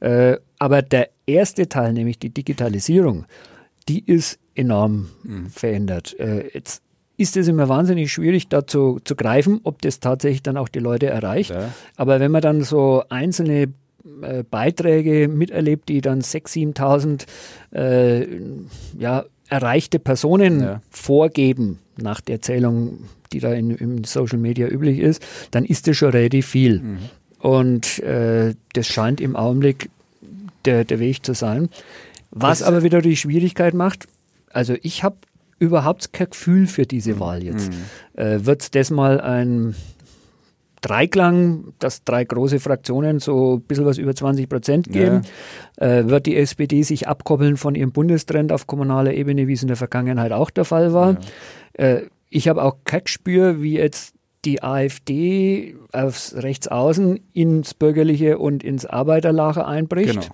[0.00, 3.26] Äh, aber der erste Teil, nämlich die Digitalisierung,
[3.88, 5.46] die ist enorm mhm.
[5.48, 6.18] verändert.
[6.18, 6.82] Äh, jetzt
[7.16, 10.78] ist es immer wahnsinnig schwierig, da zu, zu greifen, ob das tatsächlich dann auch die
[10.78, 11.50] Leute erreicht.
[11.50, 11.72] Ja.
[11.96, 13.72] Aber wenn man dann so einzelne
[14.22, 17.26] äh, Beiträge miterlebt, die dann 6.000, 7.000
[17.76, 18.26] äh,
[18.98, 20.82] ja, erreichte Personen ja.
[20.90, 25.96] vorgeben, nach der Zählung, die da in, in, Social Media üblich ist, dann ist das
[25.96, 26.80] schon relativ viel.
[26.80, 26.98] Mhm.
[27.40, 29.90] Und äh, das scheint im Augenblick
[30.64, 31.68] der, der Weg zu sein.
[32.30, 34.06] Was das aber wieder die Schwierigkeit macht,
[34.52, 35.16] also ich habe
[35.58, 37.20] überhaupt kein Gefühl für diese mhm.
[37.20, 37.70] Wahl jetzt.
[37.70, 38.20] Mhm.
[38.20, 39.74] Äh, Wird das mal ein
[40.80, 45.22] Dreiklang, dass drei große Fraktionen so ein bisschen was über 20 Prozent geben,
[45.80, 45.86] ja.
[45.86, 49.68] äh, wird die SPD sich abkoppeln von ihrem Bundestrend auf kommunaler Ebene, wie es in
[49.68, 51.16] der Vergangenheit auch der Fall war.
[51.78, 51.84] Ja.
[51.84, 54.14] Äh, ich habe auch kein Gespür, wie jetzt
[54.44, 60.30] die AfD aufs Rechtsaußen ins Bürgerliche und ins Arbeiterlager einbricht.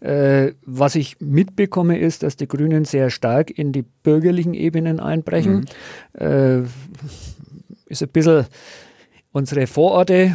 [0.00, 0.14] Genau.
[0.14, 5.66] Äh, was ich mitbekomme, ist, dass die Grünen sehr stark in die bürgerlichen Ebenen einbrechen.
[6.18, 6.26] Mhm.
[6.26, 6.62] Äh,
[7.86, 8.46] ist ein bisschen
[9.32, 10.34] unsere Vororte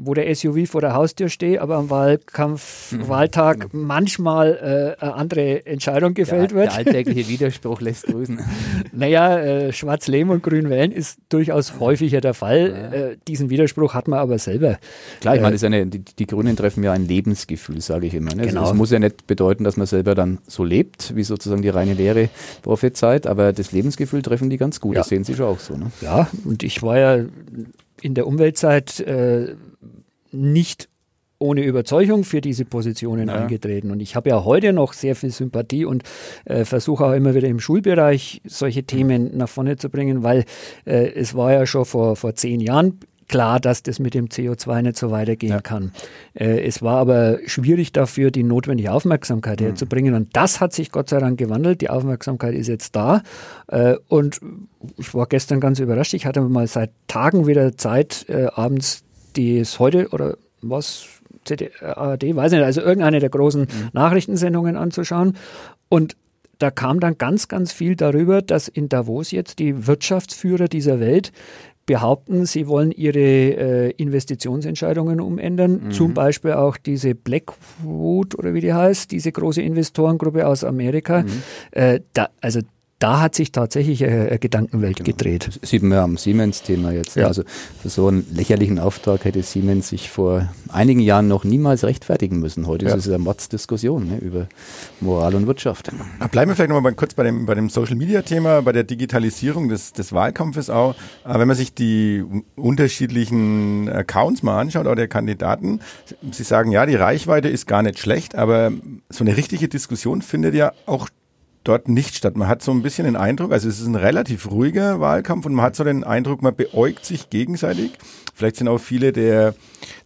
[0.00, 3.08] wo der SUV vor der Haustür steht, aber am Wahlkampf, mhm.
[3.08, 6.66] Wahltag manchmal äh, eine andere Entscheidung gefällt der, wird.
[6.68, 8.38] Der alltägliche Widerspruch lässt grüßen.
[8.92, 12.70] naja, äh, Schwarz leben und Grün wählen ist durchaus häufiger der Fall.
[12.70, 12.92] Ja.
[12.92, 14.78] Äh, diesen Widerspruch hat man aber selber.
[15.20, 18.34] Klar, ich meine, äh, eine, die, die, Grünen treffen ja ein Lebensgefühl, sage ich immer.
[18.34, 18.46] Ne?
[18.46, 18.60] Genau.
[18.60, 21.70] Also, es muss ja nicht bedeuten, dass man selber dann so lebt, wie sozusagen die
[21.70, 22.28] reine Lehre
[22.62, 24.94] prophezeit, aber das Lebensgefühl treffen die ganz gut.
[24.94, 25.00] Ja.
[25.00, 25.76] Das sehen Sie schon auch so.
[25.76, 25.90] Ne?
[26.00, 27.24] Ja, und ich war ja
[28.02, 29.54] in der Umweltzeit äh,
[30.30, 30.88] nicht
[31.38, 33.34] ohne Überzeugung für diese Positionen ja.
[33.34, 33.90] angetreten.
[33.90, 36.02] Und ich habe ja heute noch sehr viel Sympathie und
[36.44, 40.44] äh, versuche auch immer wieder im Schulbereich solche Themen nach vorne zu bringen, weil
[40.84, 42.98] äh, es war ja schon vor, vor zehn Jahren
[43.28, 45.60] klar, dass das mit dem CO2 nicht so weitergehen ja.
[45.60, 45.92] kann.
[46.34, 49.66] Äh, es war aber schwierig dafür, die notwendige Aufmerksamkeit mhm.
[49.66, 50.14] herzubringen.
[50.14, 51.80] Und das hat sich Gott sei Dank gewandelt.
[51.80, 53.22] Die Aufmerksamkeit ist jetzt da.
[53.68, 54.40] Äh, und
[54.96, 56.14] ich war gestern ganz überrascht.
[56.14, 59.04] Ich hatte mal seit Tagen wieder Zeit, äh, abends
[59.36, 61.06] die es heute oder was,
[61.80, 63.88] ARD, weiß nicht, also irgendeine der großen mhm.
[63.92, 65.36] Nachrichtensendungen anzuschauen.
[65.88, 66.16] Und
[66.58, 71.32] da kam dann ganz, ganz viel darüber, dass in Davos jetzt die Wirtschaftsführer dieser Welt
[71.88, 75.86] behaupten, sie wollen ihre äh, Investitionsentscheidungen umändern.
[75.86, 75.90] Mhm.
[75.90, 81.22] Zum Beispiel auch diese Blackwood oder wie die heißt, diese große Investorengruppe aus Amerika.
[81.22, 81.42] Mhm.
[81.72, 82.60] Äh, da, also
[82.98, 85.06] da hat sich tatsächlich eine Gedankenwelt genau.
[85.06, 85.58] gedreht.
[85.60, 87.16] Das sieht man ja am Siemens-Thema jetzt.
[87.16, 87.26] Ja.
[87.26, 87.42] Also
[87.80, 92.66] für so einen lächerlichen Auftrag hätte Siemens sich vor einigen Jahren noch niemals rechtfertigen müssen.
[92.66, 92.94] Heute ja.
[92.94, 94.48] ist es eine Mordsdiskussion ne, über
[95.00, 95.90] Moral und Wirtschaft.
[96.32, 100.12] Bleiben wir vielleicht nochmal kurz bei dem, bei dem Social-Media-Thema, bei der Digitalisierung des, des
[100.12, 100.96] Wahlkampfes auch.
[101.24, 102.24] Wenn man sich die
[102.56, 105.80] unterschiedlichen Accounts mal anschaut, auch der Kandidaten,
[106.32, 108.72] Sie sagen, ja, die Reichweite ist gar nicht schlecht, aber
[109.08, 111.08] so eine richtige Diskussion findet ja auch
[111.68, 112.36] dort nicht statt.
[112.36, 115.54] Man hat so ein bisschen den Eindruck, also es ist ein relativ ruhiger Wahlkampf und
[115.54, 117.92] man hat so den Eindruck, man beäugt sich gegenseitig.
[118.34, 119.54] Vielleicht sind auch viele der,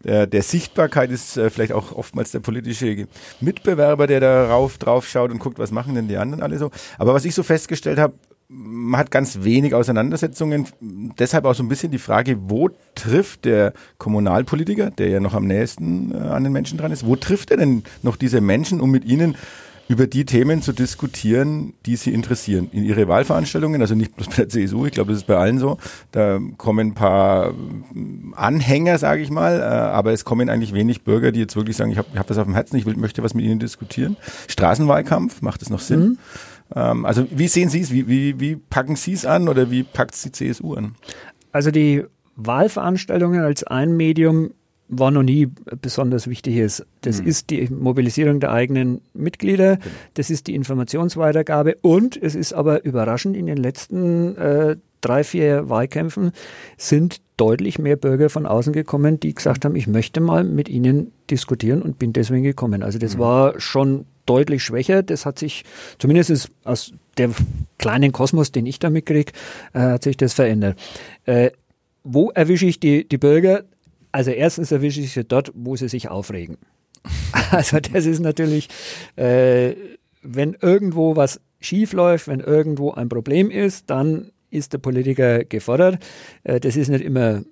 [0.04, 3.06] der, der Sichtbarkeit ist äh, vielleicht auch oftmals der politische
[3.40, 6.70] Mitbewerber, der darauf drauf schaut und guckt, was machen denn die anderen alle so.
[6.98, 8.14] Aber was ich so festgestellt habe,
[8.48, 10.66] man hat ganz wenig Auseinandersetzungen.
[11.18, 15.46] Deshalb auch so ein bisschen die Frage, wo trifft der Kommunalpolitiker, der ja noch am
[15.46, 18.90] nächsten äh, an den Menschen dran ist, wo trifft er denn noch diese Menschen, um
[18.90, 19.36] mit ihnen
[19.88, 22.70] über die Themen zu diskutieren, die sie interessieren.
[22.72, 25.58] In ihre Wahlveranstaltungen, also nicht bloß bei der CSU, ich glaube, das ist bei allen
[25.58, 25.78] so.
[26.12, 27.54] Da kommen ein paar
[28.34, 31.90] Anhänger, sage ich mal, äh, aber es kommen eigentlich wenig Bürger, die jetzt wirklich sagen,
[31.90, 34.16] ich habe hab was auf dem Herzen, ich will, möchte was mit ihnen diskutieren.
[34.48, 36.00] Straßenwahlkampf, macht das noch Sinn?
[36.00, 36.18] Mhm.
[36.74, 37.92] Ähm, also wie sehen Sie es?
[37.92, 40.94] Wie, wie, wie packen Sie es an oder wie packt es die CSU an?
[41.50, 42.04] Also die
[42.36, 44.52] Wahlveranstaltungen als ein Medium
[44.92, 45.48] war noch nie
[45.80, 46.86] besonders wichtig ist.
[47.00, 47.26] Das mhm.
[47.26, 49.88] ist die Mobilisierung der eigenen Mitglieder, genau.
[50.14, 55.68] das ist die Informationsweitergabe und es ist aber überraschend, in den letzten äh, drei, vier
[55.68, 56.32] Wahlkämpfen
[56.76, 61.10] sind deutlich mehr Bürger von außen gekommen, die gesagt haben, ich möchte mal mit ihnen
[61.30, 62.82] diskutieren und bin deswegen gekommen.
[62.82, 63.20] Also das mhm.
[63.20, 65.02] war schon deutlich schwächer.
[65.02, 65.64] Das hat sich,
[65.98, 67.30] zumindest aus der
[67.78, 69.32] kleinen Kosmos, den ich da mitkriege,
[69.72, 70.78] äh, hat sich das verändert.
[71.24, 71.50] Äh,
[72.04, 73.64] wo erwische ich die, die Bürger?
[74.12, 76.58] Also erstens erwische ich sie dort, wo sie sich aufregen.
[77.50, 78.68] Also das ist natürlich,
[79.16, 79.74] äh,
[80.22, 85.98] wenn irgendwo was schief läuft, wenn irgendwo ein Problem ist, dann ist der Politiker gefordert.
[86.44, 87.42] Äh, das ist nicht immer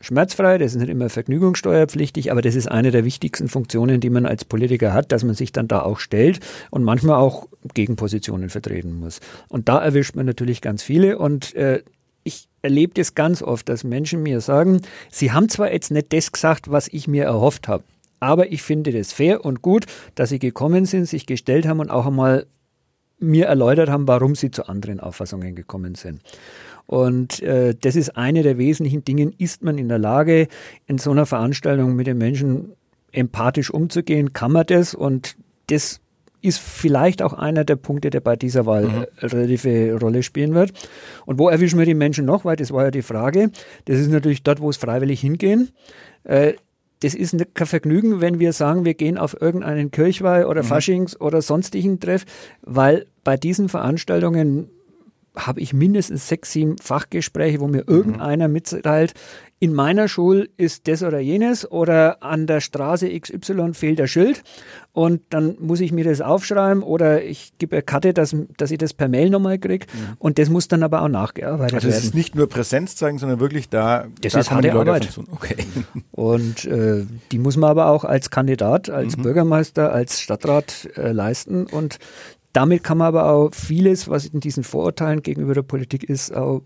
[0.00, 4.26] schmerzfrei, das ist nicht immer vergnügungssteuerpflichtig, aber das ist eine der wichtigsten Funktionen, die man
[4.26, 8.98] als Politiker hat, dass man sich dann da auch stellt und manchmal auch Gegenpositionen vertreten
[8.98, 9.20] muss.
[9.48, 11.82] Und da erwischt man natürlich ganz viele und äh,
[12.24, 16.32] ich erlebe das ganz oft, dass Menschen mir sagen, sie haben zwar jetzt nicht das
[16.32, 17.84] gesagt, was ich mir erhofft habe,
[18.20, 21.90] aber ich finde das fair und gut, dass sie gekommen sind, sich gestellt haben und
[21.90, 22.46] auch einmal
[23.18, 26.20] mir erläutert haben, warum sie zu anderen Auffassungen gekommen sind.
[26.86, 30.48] Und äh, das ist eine der wesentlichen Dinge, ist man in der Lage,
[30.86, 32.72] in so einer Veranstaltung mit den Menschen
[33.12, 35.36] empathisch umzugehen, kann man das und
[35.68, 36.01] das
[36.42, 39.06] ist vielleicht auch einer der Punkte, der bei dieser Wahl mhm.
[39.20, 40.72] relative Rolle spielen wird.
[41.24, 42.44] Und wo erwischen wir die Menschen noch?
[42.44, 43.50] Weil das war ja die Frage.
[43.86, 45.70] Das ist natürlich dort, wo es freiwillig hingehen.
[46.24, 46.54] Äh,
[47.00, 50.66] das ist kein Vergnügen, wenn wir sagen, wir gehen auf irgendeinen Kirchweih oder mhm.
[50.66, 52.24] Faschings oder sonstigen Treff,
[52.62, 54.68] weil bei diesen Veranstaltungen
[55.34, 57.94] habe ich mindestens sechs, sieben Fachgespräche, wo mir mhm.
[57.94, 59.14] irgendeiner mitteilt,
[59.62, 64.42] in meiner Schule ist das oder jenes oder an der Straße XY fehlt der Schild
[64.90, 68.78] und dann muss ich mir das aufschreiben oder ich gebe eine Karte, dass, dass ich
[68.78, 70.16] das per Mail nochmal kriege mhm.
[70.18, 71.94] und das muss dann aber auch nachgearbeitet also werden.
[71.94, 74.08] Also es ist nicht nur Präsenz zeigen, sondern wirklich da.
[74.20, 75.16] Das da ist harte Arbeit.
[75.30, 75.56] Okay.
[76.10, 79.22] Und äh, die muss man aber auch als Kandidat, als mhm.
[79.22, 81.98] Bürgermeister, als Stadtrat äh, leisten und
[82.52, 86.62] damit kann man aber auch vieles, was in diesen Vorurteilen gegenüber der Politik ist, auch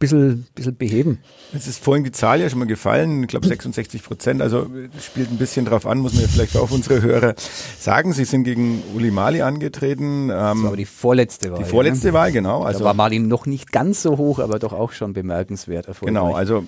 [0.00, 1.18] bisschen, bisschen beheben.
[1.54, 4.66] Es ist vorhin die Zahl ja schon mal gefallen, ich glaube 66 Prozent, also
[4.98, 7.34] spielt ein bisschen drauf an, muss man ja vielleicht auch unsere Hörer
[7.78, 8.12] sagen.
[8.12, 10.28] Sie sind gegen Uli Mali angetreten.
[10.28, 11.58] das war aber die vorletzte Wahl.
[11.58, 12.14] Die vorletzte ja.
[12.14, 12.62] Wahl, genau.
[12.62, 16.14] Also da war Mali noch nicht ganz so hoch, aber doch auch schon bemerkenswert erfolgreich.
[16.14, 16.64] Genau, also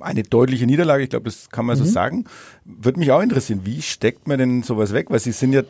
[0.00, 1.84] eine deutliche Niederlage, ich glaube, das kann man mhm.
[1.84, 2.24] so sagen.
[2.64, 5.10] Würde mich auch interessieren, wie steckt man denn sowas weg?
[5.10, 5.62] Weil Sie sind ja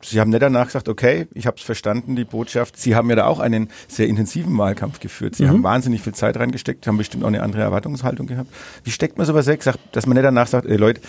[0.00, 2.76] Sie haben nicht danach gesagt, okay, ich habe es verstanden, die Botschaft.
[2.76, 5.34] Sie haben ja da auch einen sehr intensiven Wahlkampf geführt.
[5.34, 5.48] Sie mhm.
[5.48, 8.48] haben wahnsinnig viel Zeit reingesteckt, haben bestimmt auch eine andere Erwartungshaltung gehabt.
[8.84, 11.00] Wie steckt man sowas weg, dass man nicht danach sagt, ey Leute,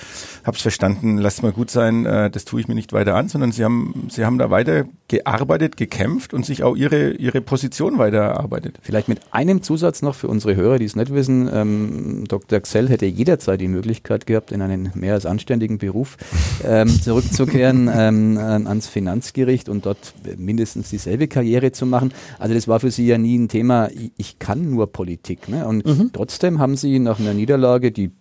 [0.44, 3.52] hab's verstanden, lasst mal gut sein, äh, das tue ich mir nicht weiter an, sondern
[3.52, 8.18] Sie haben, Sie haben da weiter gearbeitet, gekämpft und sich auch Ihre, Ihre Position weiter
[8.18, 8.80] erarbeitet.
[8.82, 11.48] Vielleicht mit einem Zusatz noch für unsere Hörer, die es nicht wissen.
[11.54, 12.60] Ähm, Dr.
[12.60, 16.18] Xell hätte jederzeit die Möglichkeit gehabt, in einen mehr als anständigen Beruf
[16.66, 22.14] ähm, zurückzukehren ähm, an ans Finanzgericht und dort mindestens dieselbe Karriere zu machen.
[22.38, 25.50] Also das war für sie ja nie ein Thema, ich kann nur Politik.
[25.50, 25.68] Ne?
[25.68, 26.12] Und mhm.
[26.14, 28.12] trotzdem haben sie nach einer Niederlage, die,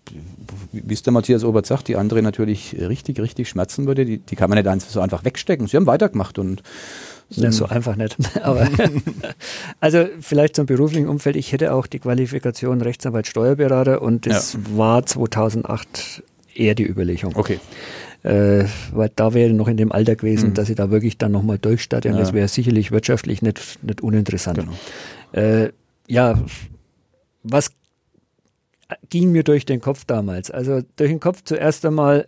[0.73, 4.37] wie es der Matthias Obert sagt, die andere natürlich richtig, richtig schmerzen würde, die, die
[4.37, 5.67] kann man nicht so einfach wegstecken.
[5.69, 6.63] Sie haben weitergemacht und
[7.31, 8.17] Ja, so einfach nicht.
[8.43, 8.69] Aber
[9.81, 11.37] also vielleicht zum beruflichen Umfeld.
[11.37, 14.61] Ich hätte auch die Qualifikation Rechtsanwalt Steuerberater und das ja.
[14.77, 16.23] war 2008
[16.55, 17.37] eher die Überlegung.
[17.37, 17.61] Okay.
[18.25, 20.55] Äh, weil da wäre noch in dem Alter gewesen, mhm.
[20.55, 22.09] dass ich da wirklich dann nochmal durchstarte.
[22.09, 22.21] Und ja.
[22.21, 24.59] das wäre sicherlich wirtschaftlich nicht, nicht uninteressant.
[24.59, 24.73] Genau.
[25.33, 25.73] Äh,
[26.09, 26.41] ja,
[27.43, 27.71] was
[29.11, 30.51] ging mir durch den Kopf damals?
[30.51, 32.27] Also durch den Kopf zuerst einmal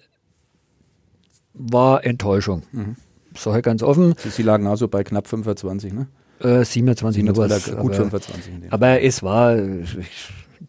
[1.55, 2.63] war Enttäuschung.
[2.73, 2.97] Mhm.
[3.37, 4.15] Sag ich ganz offen.
[4.19, 6.07] Sie, Sie lagen also bei knapp 25, ne?
[6.41, 8.53] Äh, 27, 27 gut aber, 25.
[8.71, 9.99] Aber es war, ich,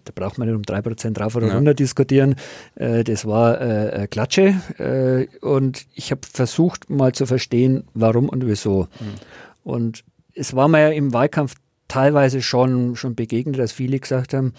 [0.06, 1.56] da braucht man nicht um 3% drauf oder ja.
[1.56, 2.36] runter diskutieren.
[2.76, 8.46] Äh, das war äh, Klatsche äh, und ich habe versucht mal zu verstehen, warum und
[8.46, 8.88] wieso.
[9.00, 9.14] Mhm.
[9.64, 11.56] Und es war mir ja im Wahlkampf
[11.88, 14.54] teilweise schon, schon begegnet, dass viele gesagt haben,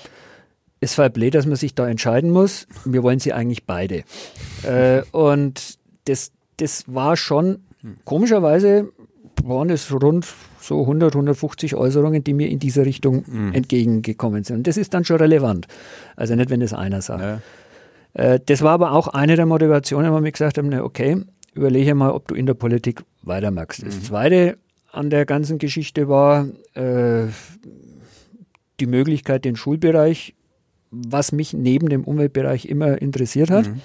[0.81, 2.66] es war blöd, dass man sich da entscheiden muss.
[2.85, 4.03] Wir wollen sie eigentlich beide.
[4.64, 7.61] Äh, und das, das war schon,
[8.05, 8.92] komischerweise
[9.45, 10.27] waren es rund
[10.62, 13.53] so 100, 150 Äußerungen, die mir in dieser Richtung mhm.
[13.53, 14.59] entgegengekommen sind.
[14.59, 15.66] Und das ist dann schon relevant.
[16.16, 17.22] Also nicht, wenn das einer sagt.
[17.22, 17.40] Ja.
[18.14, 21.16] Äh, das war aber auch eine der Motivationen, wo wir gesagt haben, na okay,
[21.55, 23.83] überlege mal, ob du in der Politik weitermachst.
[23.83, 23.87] Mhm.
[23.87, 24.59] Das Zweite
[24.90, 27.27] an der ganzen Geschichte war äh,
[28.81, 30.35] die Möglichkeit, den Schulbereich
[30.92, 33.66] was mich neben dem Umweltbereich immer interessiert hat.
[33.66, 33.81] Mhm.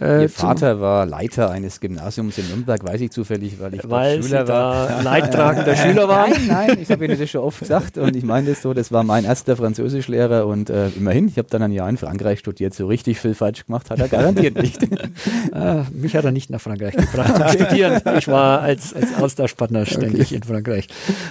[0.00, 4.22] Äh, Ihr Vater war Leiter eines Gymnasiums in Nürnberg, weiß ich zufällig, weil ich weil
[4.22, 5.02] Schüler war.
[5.02, 6.28] Leidtragender Schüler war.
[6.28, 8.92] Nein, nein, ich habe Ihnen das schon oft gesagt und ich meine das so, das
[8.92, 12.74] war mein erster Französischlehrer und äh, immerhin, ich habe dann ein Jahr in Frankreich studiert,
[12.74, 14.80] so richtig viel falsch gemacht hat er garantiert nicht.
[15.52, 18.00] ah, mich hat er nicht nach Frankreich gebracht zum Studieren.
[18.18, 20.36] Ich war als, als Austauschpartner ständig okay.
[20.36, 20.88] in Frankreich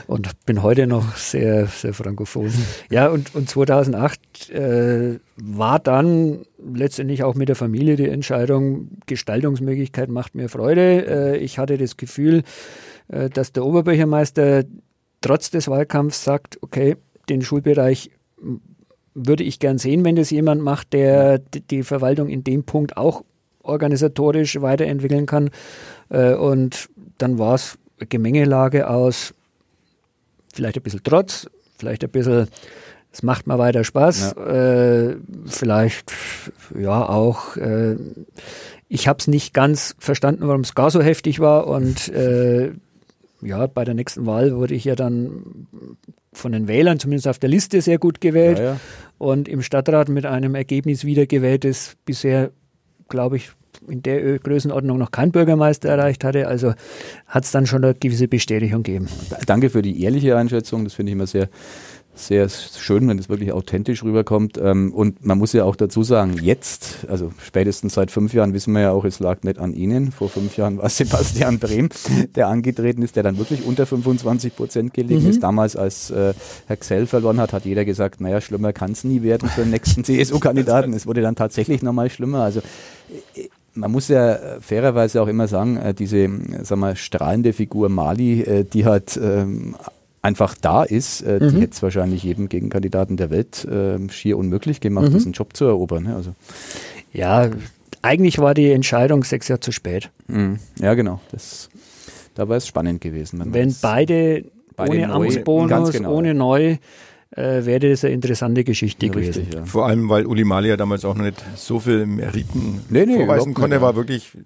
[0.08, 2.52] und bin heute noch sehr, sehr frankophon.
[2.89, 10.08] Ja, und, und 2008 äh, war dann letztendlich auch mit der Familie die Entscheidung, Gestaltungsmöglichkeit
[10.10, 11.08] macht mir Freude.
[11.08, 12.43] Äh, ich hatte das Gefühl,
[13.08, 14.65] äh, dass der Oberbürgermeister
[15.21, 16.95] trotz des Wahlkampfs sagt, okay,
[17.27, 18.12] den Schulbereich
[19.15, 23.23] würde ich gern sehen, wenn das jemand macht, der die Verwaltung in dem Punkt auch
[23.63, 25.49] organisatorisch weiterentwickeln kann.
[26.10, 29.34] Äh, und dann war es Gemengelage aus
[30.54, 32.47] vielleicht ein bisschen Trotz, vielleicht ein bisschen
[33.12, 34.36] es macht mal weiter Spaß.
[34.38, 35.10] Ja.
[35.10, 36.13] Äh, vielleicht
[36.78, 37.58] ja auch.
[37.58, 37.97] Äh,
[38.88, 41.67] ich habe es nicht ganz verstanden, warum es gar so heftig war.
[41.67, 42.71] Und äh,
[43.41, 45.67] ja, bei der nächsten Wahl wurde ich ja dann
[46.34, 48.80] von den Wählern zumindest auf der Liste sehr gut gewählt ja, ja.
[49.17, 52.52] und im Stadtrat mit einem Ergebnis wiedergewählt, das bisher,
[53.10, 53.52] glaube ich,
[53.88, 56.47] in der Größenordnung noch kein Bürgermeister erreicht hatte.
[56.47, 56.74] Also
[57.26, 59.08] hat es dann schon eine gewisse Bestätigung gegeben.
[59.45, 60.84] Danke für die ehrliche Einschätzung.
[60.84, 61.50] Das finde ich immer sehr
[62.21, 64.57] sehr schön, wenn es wirklich authentisch rüberkommt.
[64.57, 68.73] Ähm, und man muss ja auch dazu sagen, jetzt, also spätestens seit fünf Jahren wissen
[68.73, 70.12] wir ja auch, es lag nicht an Ihnen.
[70.12, 71.89] Vor fünf Jahren war Sebastian Brehm,
[72.36, 75.29] der angetreten ist, der dann wirklich unter 25 Prozent gelegen mhm.
[75.29, 75.43] ist.
[75.43, 76.34] Damals, als äh,
[76.67, 79.71] Herr Xell verloren hat, hat jeder gesagt, naja, schlimmer kann es nie werden für den
[79.71, 80.93] nächsten CSU-Kandidaten.
[80.93, 82.39] Es wurde dann tatsächlich nochmal schlimmer.
[82.39, 82.60] Also
[83.36, 86.29] äh, man muss ja fairerweise auch immer sagen, äh, diese
[86.63, 89.75] sag mal, strahlende Figur Mali, die hat ähm,
[90.21, 91.49] einfach da ist, äh, mhm.
[91.49, 95.13] die hätte es wahrscheinlich jedem Gegenkandidaten der Welt äh, schier unmöglich gemacht, mhm.
[95.13, 96.03] diesen Job zu erobern.
[96.03, 96.15] Ne?
[96.15, 96.34] Also.
[97.13, 97.49] Ja,
[98.01, 100.10] eigentlich war die Entscheidung sechs Jahre zu spät.
[100.27, 100.60] Mhm.
[100.79, 101.19] Ja, genau.
[101.31, 101.69] Das,
[102.36, 103.41] da war es spannend gewesen.
[103.53, 106.13] Wenn beide, beide, ohne neu, Amtsbonus, genau.
[106.13, 106.77] ohne neu,
[107.31, 109.39] äh, wäre das eine interessante Geschichte ja, gewesen.
[109.39, 109.65] Richtig, ja.
[109.65, 113.53] Vor allem, weil Uli Malia damals auch noch nicht so viel Meriten nee, nee, vorweisen
[113.53, 114.38] konnte, war wirklich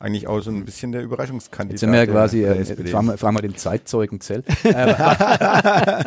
[0.00, 1.72] eigentlich auch so ein bisschen der Überraschungskandidat.
[1.72, 4.42] Jetzt sind wir ja quasi, äh, fragen, wir, fragen wir den Zeitzeugen Zell.
[4.64, 4.94] Äh,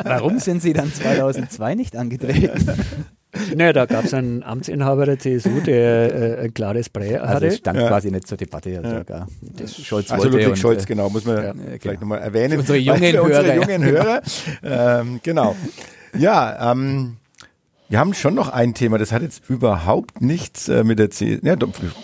[0.04, 2.74] warum sind Sie dann 2002 nicht angetreten?
[3.56, 7.46] Naja, da gab es einen Amtsinhaber der CSU, der äh, ein klares Prä also hatte.
[7.46, 7.88] Also stand ja.
[7.88, 8.80] quasi nicht zur Debatte.
[8.80, 9.26] Also, ja.
[9.56, 11.94] das Scholz also Ludwig und, Scholz, genau, muss man ja, vielleicht genau.
[11.94, 12.60] nochmal erwähnen.
[12.60, 13.24] Unsere jungen Hörer.
[13.24, 14.22] Unsere jungen Hörer.
[14.62, 15.56] ähm, genau.
[16.16, 17.16] Ja, ähm,
[17.88, 21.38] wir haben schon noch ein Thema, das hat jetzt überhaupt nichts äh, mit der CSU,
[21.42, 21.54] ja,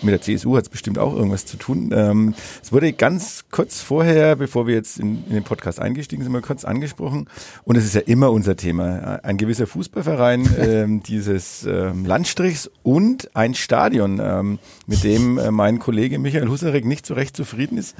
[0.01, 1.89] mit der CSU hat es bestimmt auch irgendwas zu tun.
[1.91, 6.31] Ähm, es wurde ganz kurz vorher, bevor wir jetzt in, in, den Podcast eingestiegen sind,
[6.31, 7.27] mal kurz angesprochen.
[7.63, 9.19] Und es ist ja immer unser Thema.
[9.23, 15.79] Ein gewisser Fußballverein ähm, dieses ähm, Landstrichs und ein Stadion, ähm, mit dem äh, mein
[15.79, 17.95] Kollege Michael Husarek nicht so recht zufrieden ist.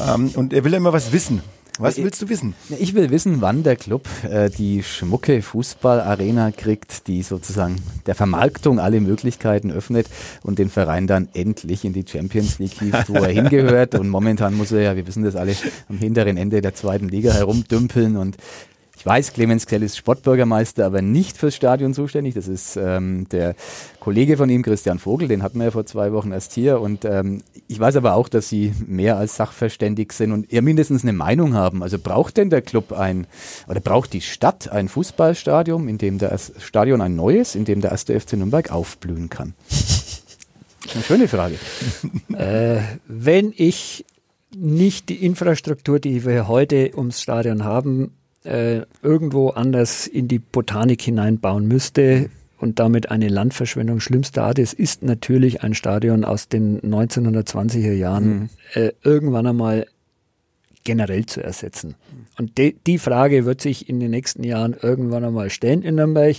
[0.00, 1.42] Ähm, und er will ja immer was wissen.
[1.78, 2.54] Was willst du wissen?
[2.78, 8.78] Ich will wissen, wann der Club äh, die schmucke Fußballarena kriegt, die sozusagen der Vermarktung
[8.80, 10.06] alle Möglichkeiten öffnet
[10.42, 13.94] und den Verein dann endlich in die Champions League hieft, wo er hingehört.
[13.94, 15.54] Und momentan muss er ja, wir wissen das alle,
[15.88, 18.36] am hinteren Ende der zweiten Liga herumdümpeln und
[19.00, 22.34] Ich weiß, Clemens Kell ist Sportbürgermeister, aber nicht fürs Stadion zuständig.
[22.34, 23.54] Das ist ähm, der
[23.98, 26.82] Kollege von ihm, Christian Vogel, den hatten wir ja vor zwei Wochen erst hier.
[26.82, 31.02] Und ähm, ich weiß aber auch, dass Sie mehr als sachverständig sind und eher mindestens
[31.02, 31.82] eine Meinung haben.
[31.82, 33.26] Also braucht denn der Club ein,
[33.68, 37.92] oder braucht die Stadt ein Fußballstadion, in dem das Stadion ein neues, in dem der
[37.92, 39.54] erste FC Nürnberg aufblühen kann?
[40.92, 41.54] Eine schöne Frage.
[42.34, 44.04] äh, wenn ich
[44.54, 48.12] nicht die Infrastruktur, die wir heute ums Stadion haben,
[48.44, 54.74] äh, irgendwo anders in die Botanik hineinbauen müsste und damit eine Landverschwendung schlimmster Art ist,
[54.74, 58.48] ist natürlich ein Stadion aus den 1920er Jahren mhm.
[58.74, 59.86] äh, irgendwann einmal
[60.84, 61.94] generell zu ersetzen.
[62.38, 66.36] Und de, die Frage wird sich in den nächsten Jahren irgendwann einmal stellen in Nürnberg.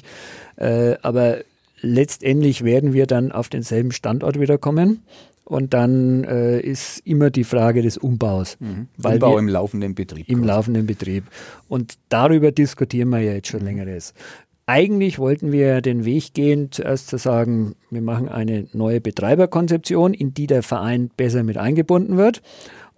[0.56, 1.40] Äh, aber
[1.82, 5.04] letztendlich werden wir dann auf denselben Standort wiederkommen.
[5.52, 8.56] Und dann äh, ist immer die Frage des Umbaus.
[8.62, 8.88] Mhm.
[9.04, 10.30] Umbau im laufenden Betrieb.
[10.30, 10.48] Im quasi.
[10.48, 11.26] laufenden Betrieb.
[11.68, 14.14] Und darüber diskutieren wir ja jetzt schon längeres.
[14.66, 20.34] Eigentlich wollten wir den Weg gehen, zuerst zu sagen, wir machen eine neue Betreiberkonzeption, in
[20.34, 22.42] die der Verein besser mit eingebunden wird.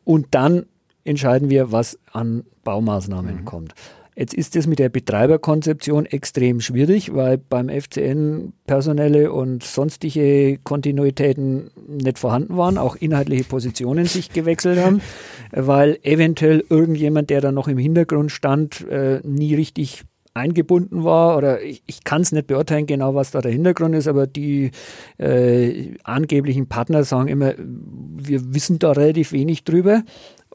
[0.04, 0.68] Und dann
[1.06, 3.46] entscheiden wir, was an Baumaßnahmen mhm.
[3.46, 3.74] kommt.
[4.16, 11.72] Jetzt ist es mit der Betreiberkonzeption extrem schwierig, weil beim FCN personelle und sonstige Kontinuitäten
[11.88, 15.02] nicht vorhanden waren, auch inhaltliche Positionen sich gewechselt haben,
[15.52, 21.62] weil eventuell irgendjemand, der da noch im Hintergrund stand, äh, nie richtig eingebunden war oder
[21.62, 24.72] ich, ich kann es nicht beurteilen genau, was da der Hintergrund ist, aber die
[25.18, 30.04] äh, angeblichen Partner sagen immer, wir wissen da relativ wenig drüber.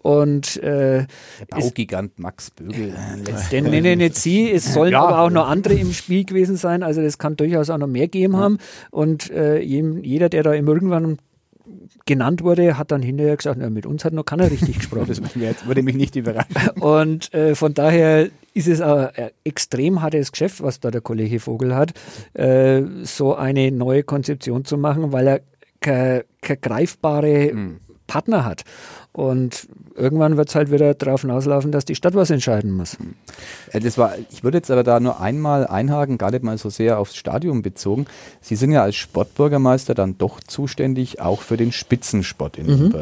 [0.09, 1.05] Und äh,
[1.39, 2.95] der Baugigant Max Bögel.
[2.95, 4.51] Äh, den nenne nicht Sie.
[4.51, 5.03] Es sollen ja.
[5.03, 6.83] aber auch noch andere im Spiel gewesen sein.
[6.83, 8.41] Also das kann durchaus auch noch mehr geben ja.
[8.41, 8.59] haben.
[8.91, 11.19] Und äh, jeder, der da irgendwann
[12.07, 15.09] genannt wurde, hat dann hinterher gesagt, na, mit uns hat noch keiner richtig gesprochen.
[15.09, 16.71] das würde mich nicht überraschen.
[16.81, 19.11] Und äh, von daher ist es ein
[19.45, 21.93] extrem hartes Geschäft, was da der Kollege Vogel hat,
[22.33, 25.41] äh, so eine neue Konzeption zu machen, weil er
[25.83, 26.25] keine
[26.63, 27.81] greifbare mhm.
[28.09, 28.65] Partner hat.
[29.13, 32.97] Und irgendwann wird es halt wieder darauf hinauslaufen, dass die Stadt was entscheiden muss.
[33.73, 36.71] Äh, das war, ich würde jetzt aber da nur einmal einhaken, gar nicht mal so
[36.71, 38.07] sehr aufs Stadion bezogen.
[38.41, 42.95] Sie sind ja als Sportbürgermeister dann doch zuständig auch für den Spitzensport in mhm.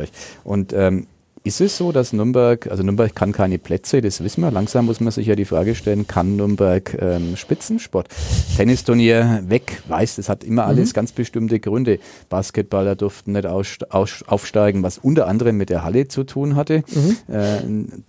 [0.44, 1.06] Und ähm,
[1.46, 4.50] ist es so, dass Nürnberg, also Nürnberg kann keine Plätze, das wissen wir.
[4.50, 8.08] Langsam muss man sich ja die Frage stellen, kann Nürnberg ähm, Spitzensport?
[8.56, 10.68] Tennisturnier weg, weiß, das hat immer mhm.
[10.68, 12.00] alles ganz bestimmte Gründe.
[12.28, 16.82] Basketballer durften nicht aus, aus, aufsteigen, was unter anderem mit der Halle zu tun hatte,
[16.88, 17.32] mhm.
[17.32, 17.58] äh,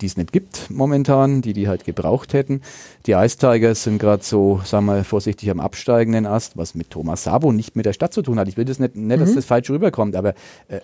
[0.00, 2.62] die es nicht gibt momentan, die die halt gebraucht hätten.
[3.06, 7.22] Die Ice Tigers sind gerade so, sagen wir vorsichtig, am absteigenden Ast, was mit Thomas
[7.22, 8.48] Sabo nicht mit der Stadt zu tun hat.
[8.48, 9.36] Ich will das nicht, nicht dass mhm.
[9.36, 10.34] das falsch rüberkommt, aber
[10.66, 10.80] äh,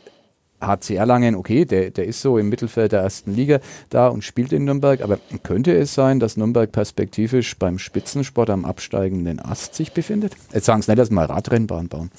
[0.67, 4.53] HC Erlangen, okay, der, der ist so im Mittelfeld der ersten Liga da und spielt
[4.53, 9.93] in Nürnberg, aber könnte es sein, dass Nürnberg perspektivisch beim Spitzensport am absteigenden Ast sich
[9.93, 10.35] befindet?
[10.53, 12.11] Jetzt sagen Sie nicht, dass mal Radrennbahn bauen.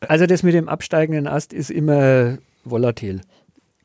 [0.00, 3.20] Also das mit dem absteigenden Ast ist immer volatil.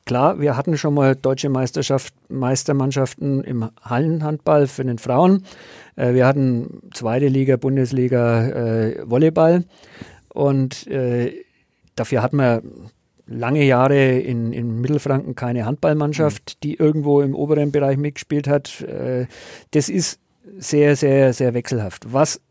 [0.06, 5.46] Klar, wir hatten schon mal deutsche Meisterschaft, Meistermannschaften im Hallenhandball für den Frauen.
[5.96, 9.64] Äh, wir hatten zweite Liga, Bundesliga, äh, Volleyball.
[10.30, 11.45] Und äh,
[11.96, 12.62] Dafür hat man
[13.28, 16.60] lange Jahre in, in Mittelfranken keine Handballmannschaft, mhm.
[16.64, 18.82] die irgendwo im oberen Bereich mitgespielt hat.
[18.82, 19.28] Äh,
[19.72, 20.20] das ist
[20.58, 22.14] sehr, sehr, sehr wechselhaft.
[22.14, 22.42] Was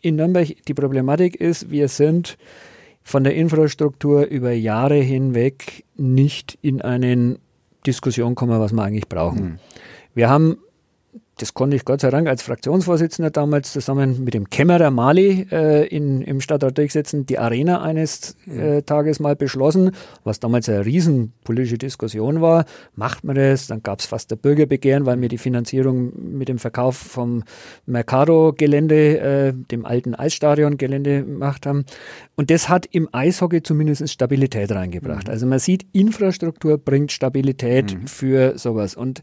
[0.00, 2.38] in Nürnberg die Problematik ist, wir sind
[3.02, 7.38] von der Infrastruktur über Jahre hinweg nicht in eine
[7.86, 9.44] Diskussion kommen, was wir eigentlich brauchen.
[9.44, 9.58] Mhm.
[10.14, 10.58] Wir haben
[11.38, 15.86] das konnte ich Gott sei Dank als Fraktionsvorsitzender damals zusammen mit dem Kämmerer Mali äh,
[15.86, 19.90] in, im Stadtrat durchsetzen, die Arena eines äh, Tages mal beschlossen,
[20.24, 22.64] was damals eine riesenpolitische Diskussion war.
[22.94, 23.66] Macht man das?
[23.66, 27.44] Dann gab es fast ein Bürgerbegehren, weil wir die Finanzierung mit dem Verkauf vom
[27.84, 31.84] Mercado-Gelände, äh, dem alten Eisstadion-Gelände gemacht haben.
[32.36, 35.26] Und das hat im Eishockey zumindest Stabilität reingebracht.
[35.26, 35.32] Mhm.
[35.32, 38.06] Also man sieht, Infrastruktur bringt Stabilität mhm.
[38.06, 38.94] für sowas.
[38.94, 39.20] Und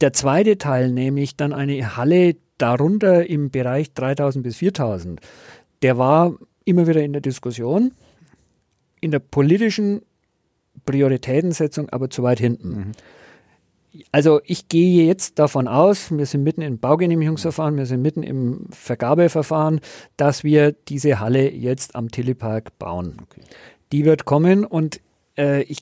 [0.00, 5.20] der zweite Teil, nämlich dann eine Halle darunter im Bereich 3000 bis 4000,
[5.82, 7.92] der war immer wieder in der Diskussion,
[9.00, 10.02] in der politischen
[10.84, 12.68] Prioritätensetzung aber zu weit hinten.
[12.68, 12.92] Mhm.
[14.12, 18.66] Also ich gehe jetzt davon aus, wir sind mitten im Baugenehmigungsverfahren, wir sind mitten im
[18.70, 19.80] Vergabeverfahren,
[20.18, 23.16] dass wir diese Halle jetzt am Tillypark bauen.
[23.22, 23.40] Okay.
[23.92, 25.00] Die wird kommen und
[25.38, 25.78] äh, ich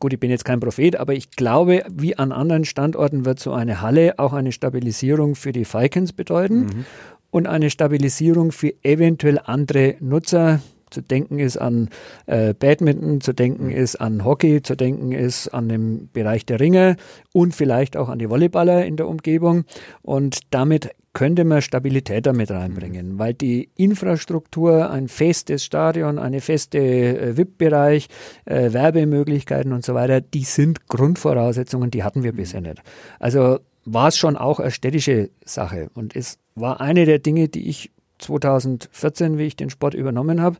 [0.00, 3.52] gut, ich bin jetzt kein Prophet, aber ich glaube, wie an anderen Standorten wird so
[3.52, 6.84] eine Halle auch eine Stabilisierung für die Falcons bedeuten mhm.
[7.30, 11.90] und eine Stabilisierung für eventuell andere Nutzer, Zu denken ist an
[12.26, 13.72] äh, Badminton, zu denken mhm.
[13.72, 16.96] ist an Hockey, zu denken ist an den Bereich der Ringe
[17.32, 19.64] und vielleicht auch an die Volleyballer in der Umgebung.
[20.02, 23.18] Und damit könnte man Stabilität damit reinbringen, mhm.
[23.18, 28.06] weil die Infrastruktur, ein festes Stadion, eine feste äh, VIP-Bereich,
[28.44, 32.80] äh, Werbemöglichkeiten und so weiter, die sind Grundvoraussetzungen, die hatten wir bisher nicht.
[33.18, 37.68] Also war es schon auch eine städtische Sache und es war eine der Dinge, die
[37.68, 40.56] ich 2014, wie ich den Sport übernommen habe,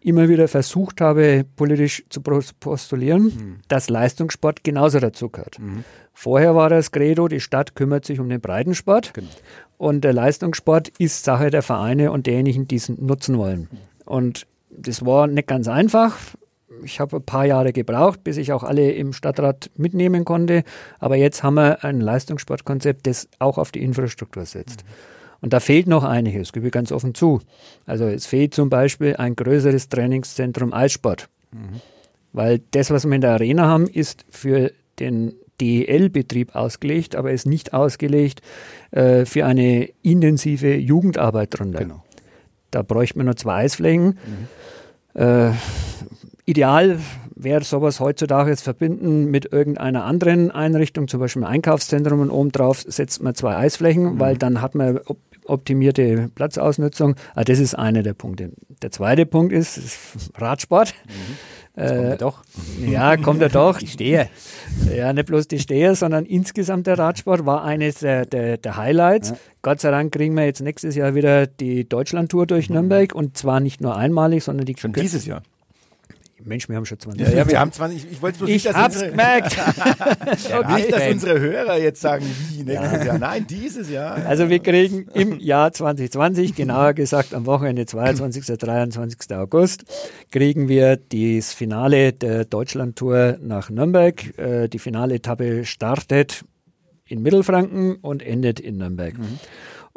[0.00, 3.56] immer wieder versucht habe, politisch zu postulieren, mhm.
[3.68, 5.58] dass Leistungssport genauso dazu gehört.
[5.58, 5.84] Mhm.
[6.12, 9.28] Vorher war das Credo, die Stadt kümmert sich um den Breitensport genau.
[9.78, 13.68] und der Leistungssport ist Sache der Vereine und derjenigen, die es nutzen wollen.
[14.04, 16.16] Und das war nicht ganz einfach.
[16.82, 20.62] Ich habe ein paar Jahre gebraucht, bis ich auch alle im Stadtrat mitnehmen konnte.
[20.98, 24.84] Aber jetzt haben wir ein Leistungssportkonzept, das auch auf die Infrastruktur setzt.
[24.84, 25.19] Mhm.
[25.40, 27.40] Und da fehlt noch einiges, gebe ich ganz offen zu.
[27.86, 31.28] Also es fehlt zum Beispiel ein größeres Trainingszentrum Eissport.
[31.52, 31.80] Mhm.
[32.32, 37.46] Weil das, was wir in der Arena haben, ist für den DEL-Betrieb ausgelegt, aber ist
[37.46, 38.40] nicht ausgelegt
[38.92, 41.80] äh, für eine intensive Jugendarbeit drunter.
[41.80, 42.04] Genau.
[42.70, 44.18] Da bräuchte man nur zwei Eisflächen.
[45.14, 45.20] Mhm.
[45.20, 45.52] Äh,
[46.44, 46.98] ideal
[47.34, 52.82] wäre sowas heutzutage jetzt verbinden mit irgendeiner anderen Einrichtung, zum Beispiel ein Einkaufszentrum und obendrauf
[52.86, 54.20] setzt man zwei Eisflächen, mhm.
[54.20, 55.00] weil dann hat man
[55.50, 57.16] optimierte Platzausnutzung.
[57.34, 58.52] Ah, das ist einer der Punkte.
[58.82, 60.94] Der zweite Punkt ist, ist Radsport.
[61.06, 61.80] Mhm.
[61.80, 62.42] Äh, kommt er doch.
[62.86, 63.78] Ja, kommt er doch.
[63.78, 64.28] Die Stehe.
[64.94, 69.30] Ja, nicht bloß die Stehe, sondern insgesamt der Radsport war eines der, der, der Highlights.
[69.30, 69.36] Ja.
[69.62, 72.76] Gott sei Dank kriegen wir jetzt nächstes Jahr wieder die Deutschlandtour durch mhm.
[72.76, 75.42] Nürnberg und zwar nicht nur einmalig, sondern die schon dieses Jahr.
[76.44, 77.28] Mensch, wir haben schon 20.
[77.28, 78.10] Ja, ja wir haben 20.
[78.10, 79.56] Ich, wollte bloß ich nicht, hab's unsere, gemerkt.
[80.52, 80.74] okay.
[80.74, 83.04] Nicht, dass unsere Hörer jetzt sagen, wie nächstes ja.
[83.04, 83.18] Jahr.
[83.18, 84.16] Nein, dieses Jahr.
[84.26, 88.46] Also wir kriegen im Jahr 2020, genauer gesagt am Wochenende 22.
[88.58, 89.18] 23.
[89.36, 89.84] August,
[90.30, 94.38] kriegen wir das Finale der Deutschlandtour nach Nürnberg.
[94.38, 96.44] Äh, die finale Etappe startet
[97.06, 99.18] in Mittelfranken und endet in Nürnberg.
[99.18, 99.38] Mhm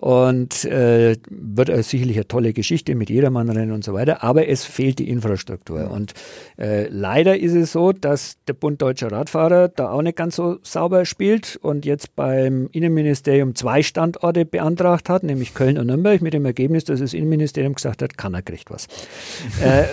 [0.04, 4.66] und äh, wird äh, sicherlich eine tolle Geschichte mit Jedermannrennen und so weiter, aber es
[4.66, 5.90] fehlt die Infrastruktur.
[5.90, 6.14] Und
[6.60, 10.58] äh, leider ist es so, dass der Bund Deutscher Radfahrer da auch nicht ganz so
[10.62, 16.34] sauber spielt und jetzt beim Innenministerium zwei Standorte beantragt hat, nämlich Köln und Nürnberg, mit
[16.34, 18.88] dem Ergebnis, dass das Innenministerium gesagt hat, keiner kriegt was.
[19.64, 19.86] äh,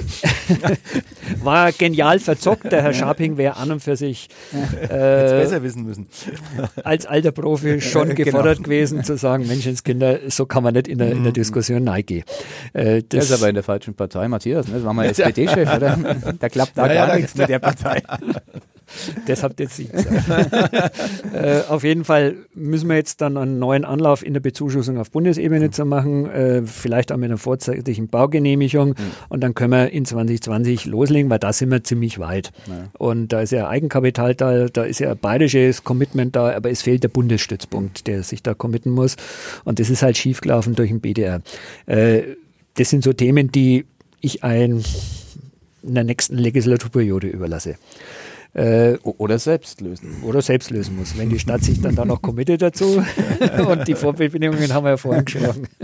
[1.45, 4.29] war genial verzockt, der Herr Scharping wäre an und für sich
[4.83, 6.09] äh, besser wissen müssen.
[6.83, 8.25] als alter Profi schon genau.
[8.25, 8.67] gefordert genau.
[8.67, 11.35] gewesen zu sagen, Mensch, ins Kinder, so kann man nicht in der, in der mhm.
[11.35, 12.25] Diskussion neigehen.
[12.73, 14.75] Äh, das, ist aber in der falschen Partei, Matthias, ne?
[14.75, 15.99] das war mal SPD-Chef, oder?
[16.39, 18.03] Da klappt da ja, gar ja, nichts mit der Partei.
[19.27, 20.53] das habt jetzt nicht gesagt.
[21.35, 25.11] äh, auf jeden Fall müssen wir jetzt dann einen neuen Anlauf in der Bezuschussung auf
[25.11, 25.73] Bundesebene mhm.
[25.73, 28.95] zu machen, äh, vielleicht auch mit einer vorzeitigen Baugenehmigung mhm.
[29.29, 32.53] und dann können wir in 2020 loslegen, weil da sind wir ziemlich weit.
[32.67, 32.89] Ja.
[32.99, 36.83] Und da ist ja Eigenkapital da, da ist ja ein bayerisches Commitment da, aber es
[36.83, 39.17] fehlt der Bundesstützpunkt, der sich da committen muss
[39.65, 41.43] und das ist halt schiefgelaufen durch den BDR.
[41.87, 42.23] Äh,
[42.75, 43.85] das sind so Themen, die
[44.21, 44.83] ich ein
[45.83, 47.77] in der nächsten Legislaturperiode überlasse.
[48.53, 50.23] Äh, oder selbst lösen.
[50.25, 53.05] Oder selbst lösen muss, wenn die Stadt sich dann da noch committet dazu.
[53.69, 55.69] und die Vorbedingungen haben wir ja vorhin gesprochen.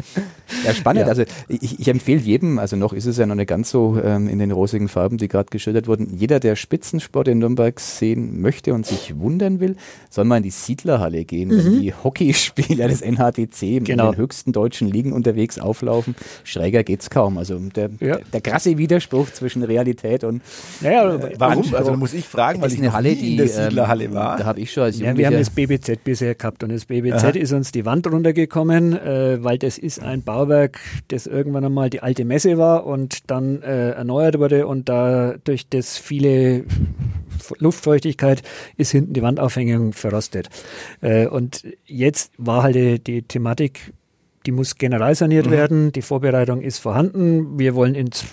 [0.64, 1.02] Ja, spannend.
[1.02, 1.08] Ja.
[1.08, 4.28] Also ich, ich, empfehle jedem, also noch ist es ja noch nicht ganz so ähm,
[4.28, 8.74] in den rosigen Farben, die gerade geschildert wurden, jeder, der Spitzensport in Nürnberg sehen möchte
[8.74, 9.76] und sich wundern will,
[10.10, 11.64] soll mal in die Siedlerhalle gehen, mhm.
[11.64, 14.06] wenn die Hockeyspieler des NHTC genau.
[14.06, 16.14] in den höchsten deutschen Ligen unterwegs auflaufen.
[16.44, 17.38] Schräger geht's kaum.
[17.38, 18.18] Also der, ja.
[18.32, 20.42] der, krasse Widerspruch zwischen Realität und
[20.80, 21.74] naja, äh, Warum?
[21.74, 24.36] Also muss ich fragen, weil ich eine Halle, die in der Siedlerhalle ähm, war.
[24.36, 27.24] Da habe ich schon als ja, Wir haben das BBZ bisher gehabt und das BBZ
[27.24, 27.28] Aha.
[27.30, 32.00] ist uns die Wand runtergekommen, äh, weil das ist ein Bauwerk, das irgendwann einmal die
[32.02, 36.64] alte Messe war und dann äh, erneuert wurde und da durch das viele
[37.58, 38.42] Luftfeuchtigkeit
[38.76, 40.50] ist hinten die Wandaufhängung verrostet.
[41.00, 43.94] Äh, und jetzt war halt die, die Thematik,
[44.44, 45.50] die muss generalsaniert mhm.
[45.52, 47.58] werden, die Vorbereitung ist vorhanden.
[47.58, 48.26] Wir wollen ins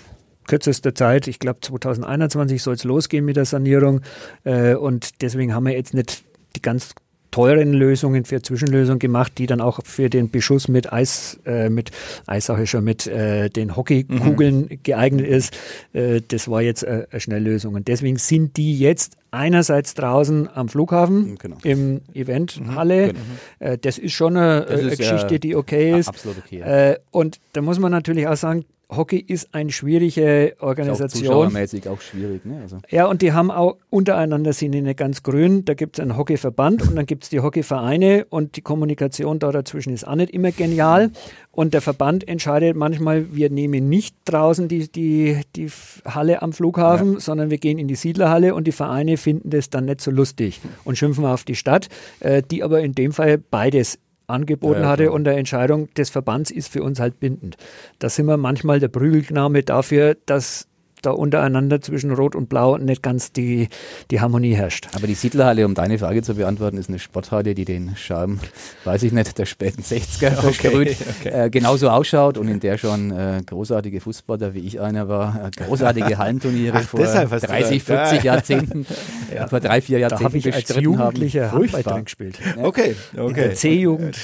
[0.46, 4.02] kürzester Zeit, ich glaube 2021 soll es losgehen mit der Sanierung.
[4.44, 6.22] Äh, und deswegen haben wir jetzt nicht
[6.54, 6.94] die ganz
[7.34, 11.90] teuren Lösungen für Zwischenlösungen gemacht, die dann auch für den Beschuss mit Eis, äh, mit
[12.28, 14.78] Eis schon, mit äh, den Hockeykugeln mhm.
[14.84, 15.52] geeignet ist.
[15.94, 17.74] Äh, das war jetzt äh, eine Schnelllösung.
[17.74, 21.56] Und deswegen sind die jetzt einerseits draußen am Flughafen mhm, genau.
[21.64, 23.08] im Eventhalle.
[23.08, 23.16] Mhm,
[23.58, 23.72] genau.
[23.72, 26.10] Äh, das ist schon eine, eine Geschichte, die okay ist.
[26.10, 26.60] Absolut okay.
[26.60, 26.90] Ja.
[26.90, 28.64] Äh, und da muss man natürlich auch sagen,
[28.96, 31.24] Hockey ist eine schwierige Organisation.
[31.24, 32.44] Zuschauermäßig auch schwierig.
[32.44, 32.60] Ne?
[32.62, 32.78] Also.
[32.90, 35.64] Ja, und die haben auch untereinander sind die nicht ganz grün.
[35.64, 39.50] Da gibt es einen Hockeyverband und dann gibt es die Hockeyvereine und die Kommunikation da
[39.52, 41.10] dazwischen ist auch nicht immer genial.
[41.50, 45.70] Und der Verband entscheidet manchmal, wir nehmen nicht draußen die, die, die
[46.04, 47.20] Halle am Flughafen, ja.
[47.20, 50.60] sondern wir gehen in die Siedlerhalle und die Vereine finden das dann nicht so lustig
[50.84, 51.88] und schimpfen auf die Stadt,
[52.20, 56.10] äh, die aber in dem Fall beides angeboten ja, ja, hatte und der Entscheidung des
[56.10, 57.56] Verbands ist für uns halt bindend.
[57.98, 60.68] Da sind wir manchmal der Prügelkname dafür, dass
[61.06, 63.68] da untereinander zwischen Rot und Blau nicht ganz die,
[64.10, 64.88] die Harmonie herrscht.
[64.94, 68.40] Aber die Siedlerhalle, um deine Frage zu beantworten, ist eine Sporthalle, die den Charme,
[68.84, 71.46] weiß ich nicht, der späten 60er versprüht, okay.
[71.46, 75.50] äh, genauso ausschaut und in der schon äh, großartige Fußballer, wie ich einer war, äh,
[75.64, 78.86] großarartige Hallenturniere Ach, vor 30, 40 Jahrzehnten,
[79.34, 79.46] ja.
[79.48, 82.38] vor drei, vier Jahrzehnten da habe ich als Jugendlicher Handball gespielt.
[82.62, 83.54] Okay, okay.
[83.54, 84.16] C-Jugend.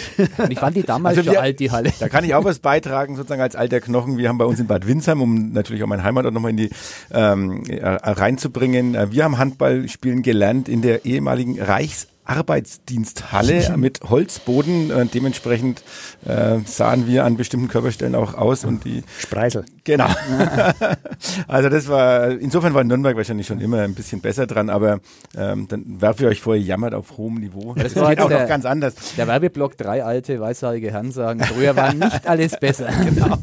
[0.49, 1.93] ich fand die damals also wir, schon alt, die Halle.
[1.99, 4.19] Da kann ich auch was beitragen, sozusagen als alter Knochen.
[4.19, 6.70] Wir haben bei uns in Bad Windsheim, um natürlich auch mein Heimatort nochmal in die
[7.13, 8.95] ähm, äh, reinzubringen.
[8.95, 14.91] Äh, wir haben Handball spielen gelernt in der ehemaligen Reichs Arbeitsdiensthalle mit Holzboden.
[14.91, 15.83] Äh, dementsprechend
[16.25, 19.65] äh, sahen wir an bestimmten Körperstellen auch aus und die Spreisel.
[19.83, 20.07] Genau.
[21.49, 25.01] also das war insofern war Nürnberg wahrscheinlich schon immer ein bisschen besser dran, aber
[25.37, 27.75] ähm, dann werfe ich euch vor, ihr jammert auf hohem Niveau.
[27.75, 28.95] Das, das geht auch der, noch ganz anders.
[29.17, 32.89] Der Werbeblock drei alte weißhaarige Herren sagen, früher war nicht alles besser.
[33.05, 33.39] genau.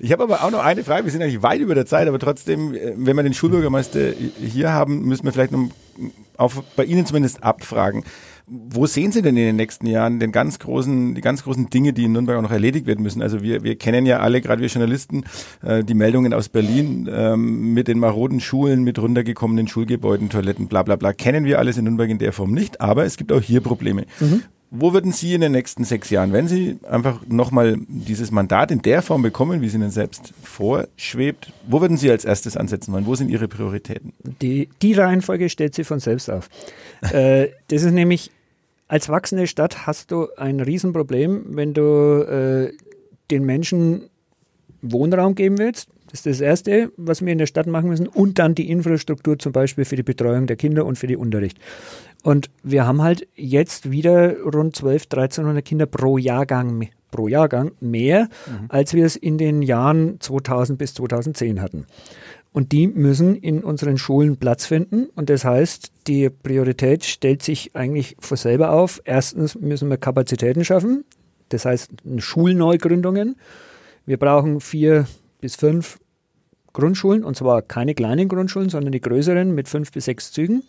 [0.00, 1.04] Ich habe aber auch noch eine Frage.
[1.04, 4.72] Wir sind eigentlich weit über der Zeit, aber trotzdem, äh, wenn wir den Schulbürgermeister hier
[4.72, 5.68] haben, müssen wir vielleicht noch
[6.38, 8.04] auf, bei Ihnen zumindest abfragen.
[8.46, 11.92] Wo sehen Sie denn in den nächsten Jahren den ganz großen, die ganz großen Dinge,
[11.92, 13.20] die in Nürnberg auch noch erledigt werden müssen?
[13.20, 15.24] Also wir, wir kennen ja alle, gerade wir Journalisten,
[15.62, 20.82] äh, die Meldungen aus Berlin ähm, mit den maroden Schulen, mit runtergekommenen Schulgebäuden, Toiletten, bla
[20.82, 21.12] bla bla.
[21.12, 24.06] Kennen wir alles in Nürnberg in der Form nicht, aber es gibt auch hier Probleme.
[24.18, 24.44] Mhm.
[24.70, 28.82] Wo würden Sie in den nächsten sechs Jahren, wenn Sie einfach nochmal dieses Mandat in
[28.82, 33.06] der Form bekommen, wie es Ihnen selbst vorschwebt, wo würden Sie als erstes ansetzen wollen?
[33.06, 34.12] Wo sind Ihre Prioritäten?
[34.42, 36.50] Die, die Reihenfolge stellt sich von selbst auf.
[37.12, 38.30] äh, das ist nämlich,
[38.88, 42.72] als wachsende Stadt hast du ein Riesenproblem, wenn du äh,
[43.30, 44.10] den Menschen
[44.82, 45.88] Wohnraum geben willst.
[46.10, 48.08] Das ist das Erste, was wir in der Stadt machen müssen.
[48.08, 51.58] Und dann die Infrastruktur zum Beispiel für die Betreuung der Kinder und für den Unterricht.
[52.22, 58.28] Und wir haben halt jetzt wieder rund 12, 1300 Kinder pro Jahrgang, pro Jahrgang mehr,
[58.46, 58.66] mhm.
[58.68, 61.86] als wir es in den Jahren 2000 bis 2010 hatten.
[62.52, 65.06] Und die müssen in unseren Schulen Platz finden.
[65.14, 69.00] Und das heißt, die Priorität stellt sich eigentlich vor selber auf.
[69.04, 71.04] Erstens müssen wir Kapazitäten schaffen.
[71.50, 73.36] Das heißt, Schulneugründungen.
[74.06, 75.06] Wir brauchen vier
[75.40, 75.98] bis fünf
[76.72, 77.24] Grundschulen.
[77.24, 80.62] Und zwar keine kleinen Grundschulen, sondern die größeren mit fünf bis sechs Zügen.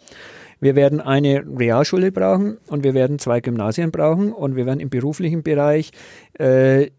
[0.59, 4.89] Wir werden eine Realschule brauchen und wir werden zwei Gymnasien brauchen und wir werden im
[4.89, 5.91] beruflichen Bereich
[6.38, 6.89] äh,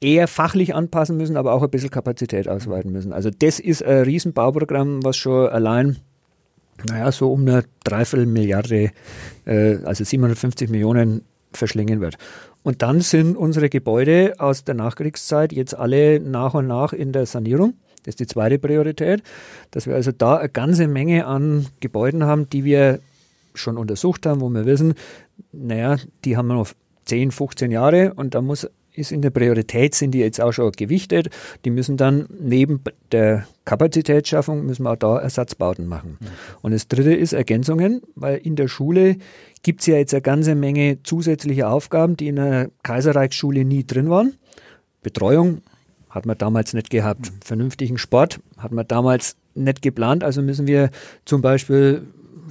[0.00, 3.12] eher fachlich anpassen müssen, aber auch ein bisschen Kapazität ausweiten müssen.
[3.12, 5.98] Also das ist ein Riesenbauprogramm, was schon allein,
[6.88, 8.90] naja, so um eine Dreiviertel Milliarde,
[9.46, 11.22] äh, also 750 Millionen
[11.52, 12.16] verschlingen wird.
[12.62, 17.26] Und dann sind unsere Gebäude aus der Nachkriegszeit jetzt alle nach und nach in der
[17.26, 17.74] Sanierung.
[18.04, 19.22] Das ist die zweite Priorität,
[19.70, 23.00] dass wir also da eine ganze Menge an Gebäuden haben, die wir
[23.54, 24.94] schon untersucht haben, wo wir wissen,
[25.52, 26.68] naja, die haben wir noch
[27.04, 30.72] 10, 15 Jahre und da muss ist in der Priorität, sind die jetzt auch schon
[30.72, 31.30] gewichtet.
[31.64, 32.82] Die müssen dann neben
[33.12, 36.18] der Kapazitätsschaffung, müssen wir auch da Ersatzbauten machen.
[36.20, 36.26] Mhm.
[36.62, 39.16] Und das dritte ist Ergänzungen, weil in der Schule
[39.62, 44.10] gibt es ja jetzt eine ganze Menge zusätzliche Aufgaben, die in der Kaiserreichsschule nie drin
[44.10, 44.34] waren.
[45.02, 45.62] Betreuung
[46.08, 47.30] hat man damals nicht gehabt.
[47.30, 47.40] Mhm.
[47.44, 50.24] Vernünftigen Sport hat man damals nicht geplant.
[50.24, 50.90] Also müssen wir
[51.24, 52.02] zum Beispiel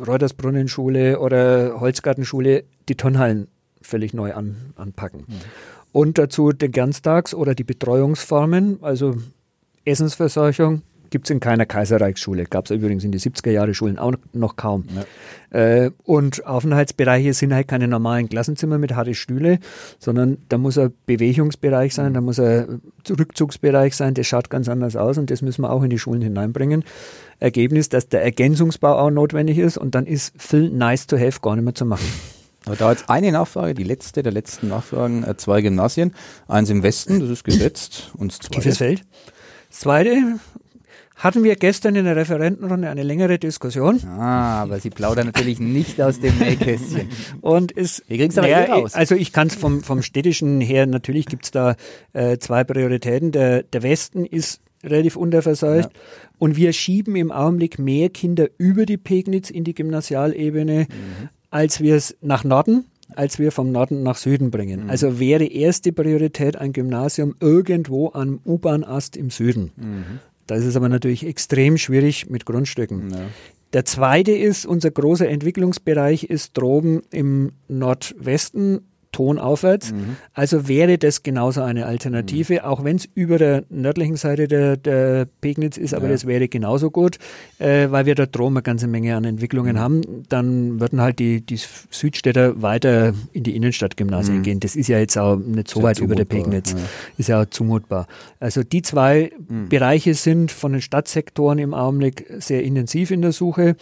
[0.05, 3.47] Reutersbrunnenschule oder Holzgartenschule die Turnhallen
[3.81, 5.25] völlig neu an, anpacken.
[5.27, 5.33] Mhm.
[5.91, 9.15] Und dazu den Ganztags- oder die Betreuungsformen, also
[9.85, 12.45] Essensversorgung, gibt es in keiner Kaiserreichsschule.
[12.45, 14.85] Gab es übrigens in die 70er Jahre Schulen auch noch kaum.
[15.51, 15.85] Ja.
[15.85, 19.59] Äh, und Aufenthaltsbereiche sind halt keine normalen Klassenzimmer mit harte Stühle,
[19.97, 24.95] sondern da muss ein Bewegungsbereich sein, da muss ein Rückzugsbereich sein, das schaut ganz anders
[24.95, 26.83] aus und das müssen wir auch in die Schulen hineinbringen.
[27.39, 31.55] Ergebnis, dass der Ergänzungsbau auch notwendig ist und dann ist viel nice to have gar
[31.55, 32.05] nicht mehr zu machen.
[32.77, 36.13] Da jetzt eine Nachfrage, die letzte der letzten Nachfragen, äh, zwei Gymnasien,
[36.47, 38.75] eins im Westen, das ist gesetzt, und das zweite.
[38.75, 39.01] Feld.
[39.69, 40.39] Das zweite,
[41.19, 44.01] hatten wir gestern in der Referentenrunde eine längere Diskussion.
[44.07, 47.09] Ah, aber Sie plaudern natürlich nicht aus dem Nähkästchen.
[47.41, 48.93] Und es, wir kriegen es aber naja, eh raus.
[48.95, 51.75] Also ich kann es vom, vom städtischen her, natürlich gibt es da
[52.13, 53.33] äh, zwei Prioritäten.
[53.33, 55.99] Der, der Westen ist relativ unterverseucht ja.
[56.37, 61.29] und wir schieben im Augenblick mehr Kinder über die Pegnitz in die Gymnasialebene, mhm.
[61.49, 62.85] Als wir es nach Norden
[63.15, 64.83] als wir vom Norden nach Süden bringen.
[64.83, 64.89] Mhm.
[64.89, 69.71] Also wäre erste Priorität ein Gymnasium irgendwo am U-Bahn-Ast im Süden.
[69.75, 70.19] Mhm.
[70.47, 73.11] Da ist es aber natürlich extrem schwierig mit Grundstücken.
[73.11, 73.19] Ja.
[73.73, 78.81] Der zweite ist, unser großer Entwicklungsbereich ist droben im Nordwesten
[79.11, 79.91] Ton aufwärts.
[79.91, 80.17] Mhm.
[80.33, 82.59] Also wäre das genauso eine Alternative, mhm.
[82.59, 86.11] auch wenn es über der nördlichen Seite der, der Pegnitz ist, aber ja.
[86.11, 87.17] das wäre genauso gut,
[87.57, 89.79] äh, weil wir dort droben eine ganze Menge an Entwicklungen mhm.
[89.79, 90.01] haben.
[90.29, 94.43] Dann würden halt die, die Südstädter weiter in die Innenstadtgymnasien mhm.
[94.43, 94.59] gehen.
[94.59, 96.73] Das ist ja jetzt auch nicht so weit über der Pegnitz.
[96.73, 96.77] Ja.
[97.17, 98.07] Ist ja auch zumutbar.
[98.39, 99.69] Also die zwei mhm.
[99.69, 103.75] Bereiche sind von den Stadtsektoren im Augenblick sehr intensiv in der Suche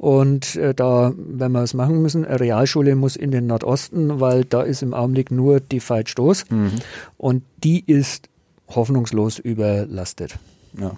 [0.00, 2.24] und äh, da werden wir was machen müssen.
[2.24, 6.50] Eine Realschule muss in den Nordosten, weil da ist im Augenblick nur die Veit Stoß
[6.50, 6.72] mhm.
[7.18, 8.28] und die ist
[8.68, 10.38] hoffnungslos überlastet.
[10.78, 10.92] Ja.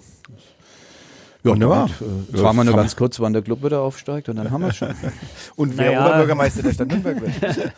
[1.43, 1.89] Ja, Wunderbar.
[1.89, 4.61] Jetzt ja, waren wir nur ganz kurz, wann der Club wieder aufsteigt und dann haben
[4.61, 4.89] wir es schon.
[5.57, 6.05] und wer naja.
[6.05, 7.73] Oberbürgermeister der Stadt Nürnberg wird.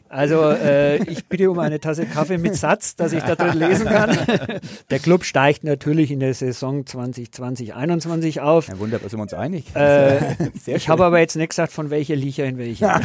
[0.10, 3.86] also äh, ich bitte um eine Tasse Kaffee mit Satz, dass ich da drin lesen
[3.86, 4.18] kann.
[4.90, 8.68] der Club steigt natürlich in der Saison 2020 2021 auf.
[8.68, 9.74] Ja, wunderbar, sind wir uns einig.
[9.74, 13.00] Äh, ich habe aber jetzt nicht gesagt, von welcher Liga in welcher.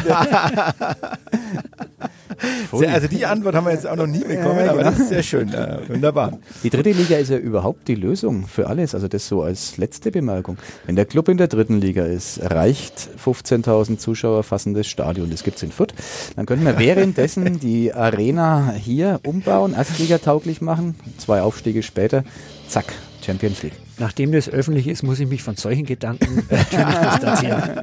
[2.71, 5.09] Sehr, also die Antwort haben wir jetzt auch noch nie bekommen, ja, aber das ist
[5.09, 5.53] sehr schön.
[5.53, 6.39] Äh, wunderbar.
[6.63, 8.95] Die dritte Liga ist ja überhaupt die Lösung für alles.
[8.95, 10.57] Also das so als letzte Bemerkung.
[10.85, 15.29] Wenn der Club in der dritten Liga ist, reicht 15.000 Zuschauer fassendes Stadion.
[15.29, 15.93] Das gibt es in Fürth.
[16.35, 20.95] Dann könnten wir währenddessen die Arena hier umbauen, Erstliga tauglich machen.
[21.17, 22.23] Zwei Aufstiege später,
[22.67, 23.88] zack, Champions League.
[23.99, 27.81] Nachdem das öffentlich ist, muss ich mich von solchen Gedanken natürlich distanzieren.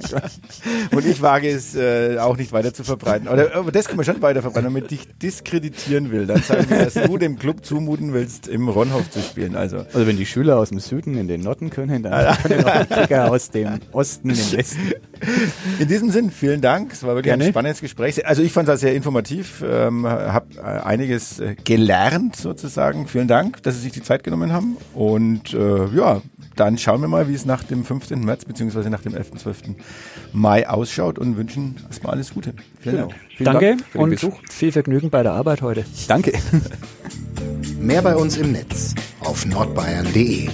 [0.90, 3.28] Und ich wage es äh, auch nicht weiter zu verbreiten.
[3.28, 6.26] Oder, aber das können wir schon weiter verbreiten, damit dich diskreditieren will.
[6.26, 9.56] Dann sagen wir, dass du dem Club zumuten willst, im Ronhof zu spielen.
[9.56, 12.84] Also, also wenn die Schüler aus dem Süden in den Norden können, dann können auch
[12.84, 14.94] die Kicker aus dem Osten in den Westen.
[15.78, 16.92] In diesem Sinn, vielen Dank.
[16.92, 17.44] Es war wirklich Gerne.
[17.44, 18.26] ein spannendes Gespräch.
[18.26, 23.06] Also ich fand es sehr informativ, ähm, habe äh, einiges äh, gelernt sozusagen.
[23.06, 24.76] Vielen Dank, dass Sie sich die Zeit genommen haben.
[24.94, 26.22] Und äh, ja,
[26.56, 28.24] dann schauen wir mal, wie es nach dem 15.
[28.24, 28.88] März bzw.
[28.88, 29.32] nach dem 11.
[29.36, 29.62] 12.
[30.32, 32.54] Mai ausschaut und wünschen erstmal alles Gute.
[32.80, 33.08] Vielen genau.
[33.08, 33.20] Dank.
[33.36, 34.40] Vielen Danke Dank und Besuch.
[34.50, 35.84] viel Vergnügen bei der Arbeit heute.
[36.08, 36.32] Danke.
[37.78, 40.48] Mehr bei uns im Netz auf nordbayern.de.